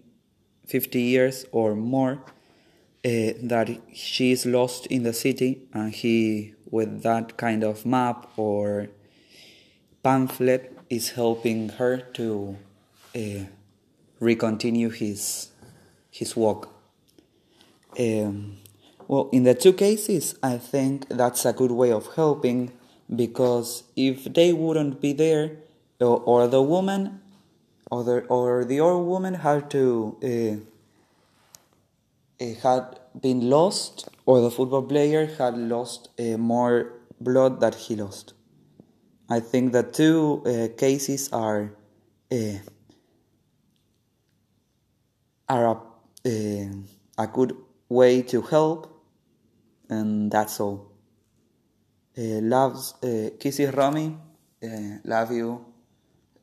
50 0.65 1.01
years 1.01 1.45
or 1.51 1.75
more, 1.75 2.23
uh, 3.05 3.33
that 3.43 3.69
she 3.93 4.31
is 4.31 4.45
lost 4.45 4.85
in 4.87 5.03
the 5.03 5.13
city, 5.13 5.61
and 5.73 5.93
he, 5.93 6.53
with 6.69 7.01
that 7.03 7.37
kind 7.37 7.63
of 7.63 7.85
map 7.85 8.29
or 8.35 8.89
pamphlet, 10.03 10.77
is 10.89 11.11
helping 11.11 11.69
her 11.69 11.97
to 12.13 12.57
uh, 13.15 13.45
recontinue 14.19 14.89
his 14.89 15.49
his 16.11 16.35
walk. 16.35 16.78
Um, 17.97 18.57
well, 19.07 19.29
in 19.31 19.43
the 19.43 19.55
two 19.55 19.73
cases, 19.73 20.35
I 20.43 20.57
think 20.57 21.07
that's 21.09 21.45
a 21.45 21.53
good 21.53 21.71
way 21.71 21.91
of 21.91 22.13
helping 22.15 22.71
because 23.13 23.83
if 23.95 24.25
they 24.25 24.53
wouldn't 24.53 25.01
be 25.01 25.13
there, 25.13 25.57
or, 25.99 26.21
or 26.21 26.47
the 26.47 26.61
woman 26.61 27.21
or 27.91 28.03
the, 28.03 28.19
or 28.25 28.63
the 28.65 28.79
old 28.79 29.07
woman 29.07 29.33
had 29.33 29.69
to 29.71 30.15
uh, 30.23 30.55
uh, 32.43 32.53
had 32.63 32.99
been 33.19 33.49
lost 33.49 34.07
or 34.25 34.39
the 34.41 34.51
football 34.51 34.83
player 34.83 35.25
had 35.25 35.57
lost 35.57 36.09
uh, 36.19 36.37
more 36.37 36.93
blood 37.19 37.59
that 37.59 37.75
he 37.75 37.95
lost. 37.95 38.33
I 39.29 39.39
think 39.39 39.73
the 39.73 39.83
two 39.83 40.43
uh, 40.45 40.67
cases 40.77 41.29
are 41.33 41.71
uh, 42.31 42.59
are 45.47 45.65
a, 45.65 45.71
uh, 46.29 46.73
a 47.17 47.27
good 47.27 47.55
way 47.89 48.21
to 48.21 48.41
help, 48.41 49.03
and 49.89 50.31
that's 50.31 50.59
all. 50.59 50.91
Uh, 52.17 52.41
loves 52.41 52.93
uh, 53.03 53.31
kisses, 53.39 53.73
Romy. 53.73 54.15
Uh, 54.63 54.99
love 55.05 55.31
you 55.31 55.65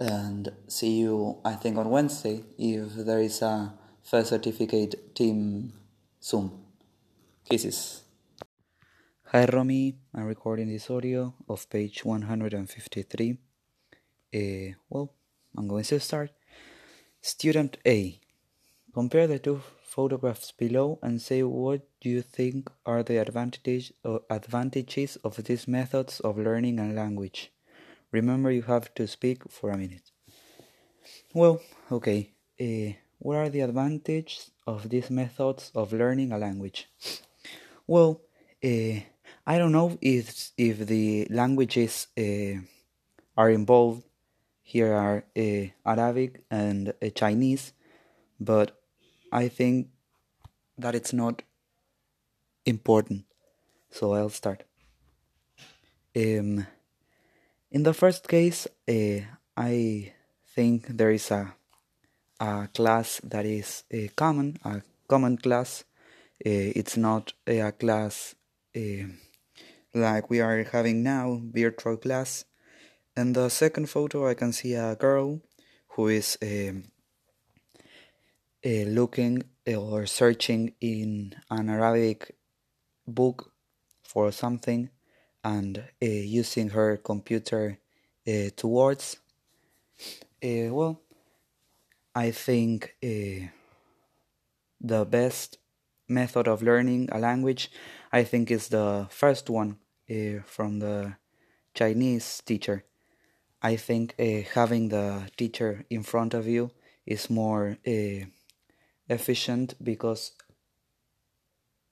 and 0.00 0.50
see 0.66 1.00
you, 1.00 1.38
I 1.44 1.54
think, 1.54 1.78
on 1.78 1.88
Wednesday 1.90 2.42
if 2.58 2.94
there 2.94 3.20
is 3.20 3.42
a 3.42 3.74
first 4.02 4.30
certificate 4.30 5.14
team 5.14 5.72
soon. 6.20 6.50
Kisses. 7.48 8.02
Hi 9.32 9.44
Romy, 9.44 9.96
I'm 10.14 10.24
recording 10.24 10.68
this 10.68 10.90
audio 10.90 11.34
of 11.48 11.68
page 11.70 12.04
153. 12.04 13.38
Uh, 14.34 14.38
well, 14.88 15.12
I'm 15.56 15.68
going 15.68 15.84
to 15.84 16.00
start. 16.00 16.30
Student 17.20 17.76
A. 17.86 18.20
Compare 18.92 19.26
the 19.26 19.38
two 19.38 19.60
photographs 19.96 20.52
below 20.52 20.98
and 21.02 21.22
say 21.22 21.42
what 21.42 21.80
do 22.02 22.10
you 22.10 22.20
think 22.20 22.70
are 22.84 23.02
the 23.02 23.16
advantage 23.16 23.92
or 24.04 24.20
advantages 24.28 25.16
of 25.24 25.42
these 25.44 25.66
methods 25.66 26.20
of 26.20 26.36
learning 26.36 26.78
a 26.78 26.92
language. 26.92 27.50
Remember, 28.12 28.50
you 28.50 28.62
have 28.62 28.92
to 28.94 29.06
speak 29.06 29.38
for 29.50 29.70
a 29.70 29.78
minute. 29.78 30.10
Well, 31.32 31.60
okay. 31.90 32.20
Uh, 32.60 32.92
what 33.18 33.36
are 33.36 33.48
the 33.48 33.60
advantages 33.60 34.50
of 34.66 34.88
these 34.90 35.10
methods 35.10 35.72
of 35.74 35.92
learning 35.92 36.32
a 36.32 36.38
language? 36.38 36.88
Well, 37.86 38.20
uh, 38.62 39.00
I 39.46 39.58
don't 39.58 39.72
know 39.72 39.96
if 40.00 40.52
if 40.58 40.76
the 40.86 41.26
languages 41.30 42.08
uh, 42.18 42.60
are 43.36 43.50
involved. 43.50 44.02
Here 44.62 44.92
are 44.92 45.24
uh, 45.44 45.64
Arabic 45.84 46.44
and 46.50 46.82
uh, 46.88 47.08
Chinese, 47.14 47.72
but 48.40 48.68
I 49.36 49.48
think 49.48 49.88
that 50.78 50.94
it's 50.94 51.12
not 51.12 51.42
important. 52.64 53.26
So 53.90 54.14
I'll 54.14 54.30
start. 54.30 54.64
Um, 56.16 56.66
in 57.70 57.82
the 57.82 57.92
first 57.92 58.28
case, 58.28 58.66
uh, 58.88 59.20
I 59.54 60.14
think 60.54 60.86
there 60.88 61.10
is 61.10 61.30
a 61.30 61.54
a 62.40 62.68
class 62.74 63.20
that 63.24 63.44
is 63.44 63.84
uh, 63.92 64.08
common, 64.16 64.58
a 64.64 64.80
common 65.08 65.36
class. 65.36 65.84
Uh, 66.44 66.72
it's 66.80 66.96
not 66.96 67.34
a 67.46 67.72
class 67.72 68.34
uh, 68.74 69.04
like 69.94 70.30
we 70.30 70.40
are 70.40 70.64
having 70.64 71.02
now, 71.02 71.40
virtual 71.42 71.96
class. 71.96 72.44
In 73.16 73.32
the 73.34 73.50
second 73.50 73.88
photo, 73.88 74.28
I 74.28 74.34
can 74.34 74.52
see 74.52 74.74
a 74.74 74.96
girl 74.96 75.40
who 75.88 76.08
is 76.08 76.38
um, 76.42 76.84
looking 78.66 79.44
or 79.66 80.06
searching 80.06 80.74
in 80.80 81.34
an 81.50 81.68
Arabic 81.68 82.36
book 83.06 83.52
for 84.02 84.32
something 84.32 84.90
and 85.44 85.78
uh, 85.78 86.06
using 86.06 86.70
her 86.70 86.96
computer 86.96 87.78
uh, 88.26 88.50
towards. 88.56 89.18
Uh, 90.42 90.74
well, 90.74 91.00
I 92.14 92.30
think 92.30 92.96
uh, 93.02 93.48
the 94.80 95.04
best 95.04 95.58
method 96.08 96.48
of 96.48 96.62
learning 96.62 97.08
a 97.12 97.18
language, 97.18 97.70
I 98.12 98.24
think, 98.24 98.50
is 98.50 98.68
the 98.68 99.06
first 99.10 99.50
one 99.50 99.78
uh, 100.10 100.42
from 100.44 100.78
the 100.78 101.16
Chinese 101.74 102.42
teacher. 102.44 102.84
I 103.62 103.76
think 103.76 104.14
uh, 104.18 104.48
having 104.54 104.88
the 104.88 105.28
teacher 105.36 105.84
in 105.90 106.02
front 106.02 106.34
of 106.34 106.46
you 106.46 106.70
is 107.04 107.30
more 107.30 107.78
uh, 107.86 108.26
efficient 109.08 109.74
because 109.82 110.32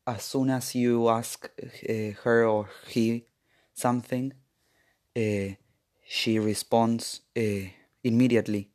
as 0.07 0.23
soon 0.23 0.51
as 0.51 0.75
you 0.75 1.09
ask 1.09 1.51
uh, 1.63 2.11
her 2.23 2.47
or 2.47 2.69
he 2.89 3.27
something, 3.73 4.33
uh, 5.17 5.55
she 6.07 6.39
responds 6.39 7.21
uh, 7.37 7.69
immediately. 8.03 8.71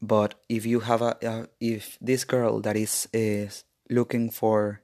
But 0.00 0.34
if 0.48 0.66
you 0.66 0.80
have 0.80 1.02
a 1.02 1.16
uh, 1.26 1.46
if 1.60 1.96
this 2.00 2.24
girl 2.24 2.60
that 2.60 2.76
is 2.76 3.64
looking 3.88 4.30
for 4.30 4.82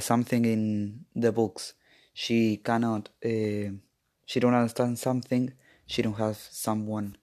something 0.00 0.46
in 0.46 1.04
the 1.14 1.30
books 1.30 1.74
she 2.14 2.56
cannot 2.56 3.10
she 3.22 4.40
don't 4.40 4.54
understand 4.54 4.98
something 4.98 5.52
she 5.86 6.00
don't 6.00 6.16
have 6.16 6.38
someone 6.38 7.18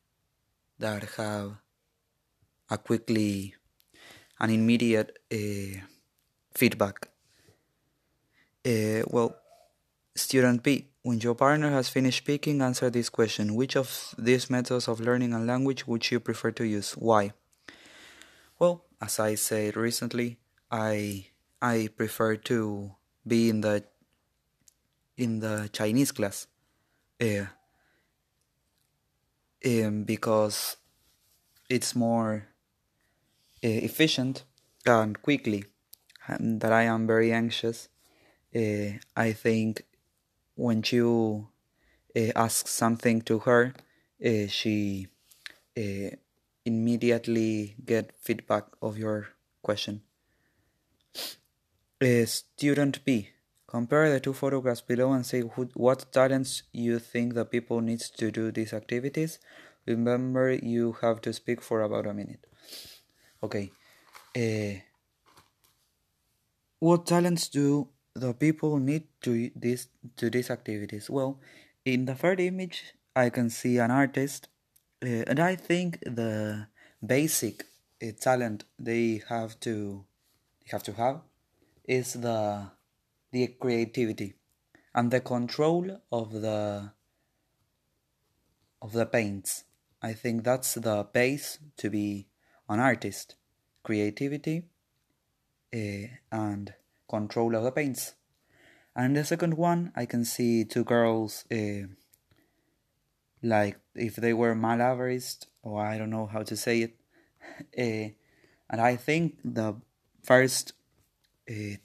that 0.77 1.03
have 1.17 1.55
a 2.69 2.77
quickly 2.77 3.55
an 4.41 4.49
immediate 4.49 5.17
uh, 5.31 5.79
feedback 6.53 7.07
uh, 8.65 9.01
well 9.07 9.33
student 10.15 10.61
b 10.63 10.91
when 11.03 11.19
your 11.19 11.33
partner 11.33 11.71
has 11.71 11.89
finished 11.89 12.19
speaking, 12.19 12.61
answer 12.61 12.89
this 12.89 13.09
question. 13.09 13.55
Which 13.55 13.75
of 13.75 14.13
these 14.17 14.49
methods 14.49 14.87
of 14.87 14.99
learning 14.99 15.33
a 15.33 15.39
language 15.39 15.87
would 15.87 16.11
you 16.11 16.19
prefer 16.19 16.51
to 16.51 16.63
use? 16.63 16.93
Why? 16.93 17.33
Well, 18.59 18.85
as 19.01 19.19
I 19.19 19.35
said 19.35 19.75
recently, 19.75 20.37
I 20.69 21.25
I 21.61 21.89
prefer 21.95 22.35
to 22.35 22.91
be 23.25 23.49
in 23.49 23.61
the 23.61 23.83
in 25.17 25.39
the 25.39 25.69
Chinese 25.73 26.11
class. 26.11 26.47
Um, 29.63 30.03
because 30.05 30.77
it's 31.69 31.95
more 31.95 32.47
efficient 33.67 34.43
and 34.85 35.21
quickly. 35.21 35.65
And 36.27 36.61
that 36.61 36.71
I 36.71 36.83
am 36.83 37.07
very 37.07 37.31
anxious. 37.31 37.89
Uh, 38.55 38.99
I 39.15 39.31
think 39.33 39.83
when 40.55 40.83
you 40.85 41.47
uh, 42.15 42.31
ask 42.35 42.67
something 42.67 43.21
to 43.23 43.39
her, 43.39 43.73
uh, 44.23 44.47
she 44.47 45.07
immediately 46.65 47.75
get 47.83 48.11
feedback 48.19 48.65
of 48.81 48.97
your 48.97 49.29
question. 49.63 50.01
student 52.25 53.03
B, 53.05 53.29
compare 53.67 54.11
the 54.11 54.19
two 54.19 54.33
photographs 54.33 54.81
below 54.81 55.13
and 55.13 55.25
say 55.25 55.41
who, 55.41 55.69
what 55.73 56.11
talents 56.11 56.63
you 56.71 56.99
think 56.99 57.33
the 57.33 57.45
people 57.45 57.81
needs 57.81 58.09
to 58.09 58.31
do 58.31 58.51
these 58.51 58.73
activities. 58.73 59.39
Remember, 59.87 60.51
you 60.53 60.97
have 61.01 61.21
to 61.21 61.33
speak 61.33 61.61
for 61.61 61.81
about 61.81 62.05
a 62.05 62.13
minute. 62.13 62.45
Okay. 63.43 63.71
what 66.79 67.05
talents 67.05 67.47
do 67.47 67.89
the 68.15 68.33
people 68.33 68.77
need 68.77 69.03
to 69.21 69.51
this 69.55 69.87
to 70.17 70.29
these 70.29 70.49
activities? 70.49 71.09
Well, 71.09 71.39
in 71.85 72.05
the 72.05 72.15
third 72.15 72.39
image, 72.39 72.93
I 73.15 73.29
can 73.29 73.49
see 73.49 73.77
an 73.77 73.91
artist, 73.91 74.47
uh, 75.03 75.23
and 75.27 75.39
I 75.39 75.55
think 75.55 75.99
the 76.01 76.67
basic 77.05 77.65
uh, 78.03 78.07
talent 78.19 78.65
they 78.79 79.21
have 79.29 79.59
to 79.61 80.05
they 80.61 80.69
have 80.71 80.83
to 80.83 80.93
have 80.93 81.21
is 81.85 82.13
the 82.13 82.71
the 83.31 83.47
creativity 83.47 84.33
and 84.93 85.11
the 85.11 85.21
control 85.21 86.01
of 86.11 86.33
the 86.41 86.91
of 88.81 88.93
the 88.93 89.05
paints. 89.05 89.65
I 90.01 90.13
think 90.13 90.43
that's 90.43 90.73
the 90.73 91.07
base 91.13 91.59
to 91.77 91.89
be 91.91 92.27
an 92.71 92.79
artist: 92.79 93.35
creativity 93.83 94.63
uh, 95.73 96.07
and 96.31 96.73
control 97.09 97.55
of 97.55 97.63
the 97.63 97.71
paints. 97.71 98.13
And 98.95 99.15
the 99.15 99.25
second 99.25 99.55
one, 99.55 99.91
I 99.95 100.05
can 100.05 100.25
see 100.25 100.65
two 100.65 100.83
girls, 100.83 101.45
uh, 101.51 101.87
like 103.43 103.77
if 103.95 104.15
they 104.15 104.33
were 104.33 104.55
malabarist, 104.55 105.47
or 105.63 105.85
I 105.85 105.97
don't 105.97 106.09
know 106.09 106.27
how 106.27 106.43
to 106.43 106.55
say 106.55 106.81
it. 106.81 106.95
Uh, 107.77 108.13
and 108.69 108.81
I 108.81 108.95
think 108.95 109.37
the 109.43 109.75
first 110.23 110.73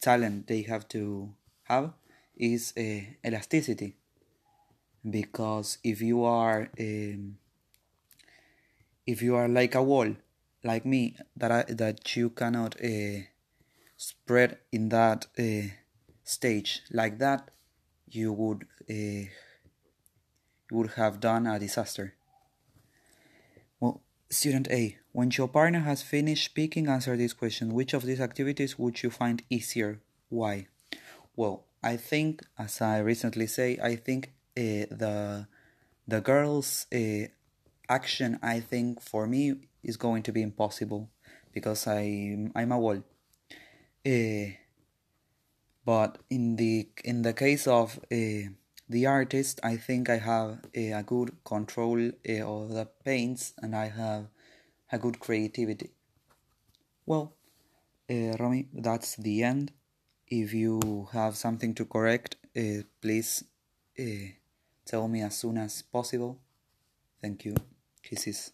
talent 0.00 0.46
they 0.46 0.62
have 0.62 0.86
to 0.88 1.34
have 1.64 1.92
is 2.36 2.72
elasticity. 3.24 3.96
Because 5.08 5.78
if 5.84 6.00
you 6.00 6.24
are 6.24 6.70
um, 6.78 7.38
if 9.06 9.22
you 9.22 9.36
are 9.36 9.48
like 9.48 9.74
a 9.74 9.82
wall, 9.82 10.14
like 10.66 10.84
me, 10.84 11.16
that 11.36 11.50
I, 11.50 11.62
that 11.68 12.16
you 12.16 12.30
cannot 12.30 12.76
spread 13.96 14.58
in 14.70 14.88
that 14.90 15.26
uh, 15.38 15.68
stage 16.24 16.82
like 16.90 17.18
that, 17.18 17.50
you 18.08 18.32
would 18.32 18.64
uh, 18.90 19.28
you 20.68 20.72
would 20.72 20.92
have 20.92 21.20
done 21.20 21.46
a 21.46 21.58
disaster. 21.58 22.14
Well, 23.80 24.02
student 24.30 24.68
A, 24.70 24.98
when 25.12 25.30
your 25.30 25.48
partner 25.48 25.80
has 25.80 26.02
finished 26.02 26.44
speaking, 26.44 26.88
answer 26.88 27.16
this 27.16 27.32
question: 27.32 27.74
Which 27.74 27.94
of 27.94 28.04
these 28.04 28.20
activities 28.20 28.78
would 28.78 29.02
you 29.02 29.10
find 29.10 29.42
easier? 29.50 30.00
Why? 30.28 30.66
Well, 31.36 31.64
I 31.82 31.96
think, 31.96 32.42
as 32.58 32.80
I 32.80 32.98
recently 32.98 33.46
say, 33.46 33.78
I 33.82 33.96
think 33.96 34.32
uh, 34.56 34.90
the 34.90 35.46
the 36.08 36.20
girls' 36.20 36.86
uh, 36.92 37.28
action, 37.88 38.38
I 38.42 38.60
think 38.60 39.00
for 39.00 39.26
me 39.26 39.68
is 39.86 39.96
going 39.96 40.22
to 40.24 40.32
be 40.32 40.42
impossible 40.42 41.08
because 41.52 41.86
I 41.86 42.50
I'm 42.54 42.72
a 42.72 42.78
wall. 42.78 43.02
Uh, 44.04 44.46
but 45.84 46.18
in 46.28 46.56
the 46.56 46.88
in 47.04 47.22
the 47.22 47.32
case 47.32 47.66
of 47.66 47.98
uh, 48.12 48.50
the 48.88 49.06
artist, 49.06 49.60
I 49.62 49.76
think 49.76 50.10
I 50.10 50.18
have 50.18 50.58
a, 50.74 50.92
a 50.92 51.02
good 51.02 51.30
control 51.44 52.10
uh, 52.28 52.42
of 52.42 52.70
the 52.70 52.86
paints 53.04 53.54
and 53.62 53.74
I 53.74 53.88
have 53.88 54.26
a 54.92 54.98
good 54.98 55.18
creativity. 55.20 55.90
Well, 57.06 57.34
uh, 58.10 58.36
Romy, 58.38 58.68
that's 58.72 59.16
the 59.16 59.42
end. 59.42 59.72
If 60.28 60.52
you 60.52 61.08
have 61.12 61.36
something 61.36 61.74
to 61.74 61.84
correct, 61.84 62.36
uh, 62.56 62.82
please 63.00 63.44
tell 64.84 65.08
me 65.08 65.22
as 65.22 65.36
soon 65.38 65.56
as 65.58 65.82
possible. 65.82 66.40
Thank 67.22 67.44
you. 67.44 67.54
Kisses. 68.02 68.52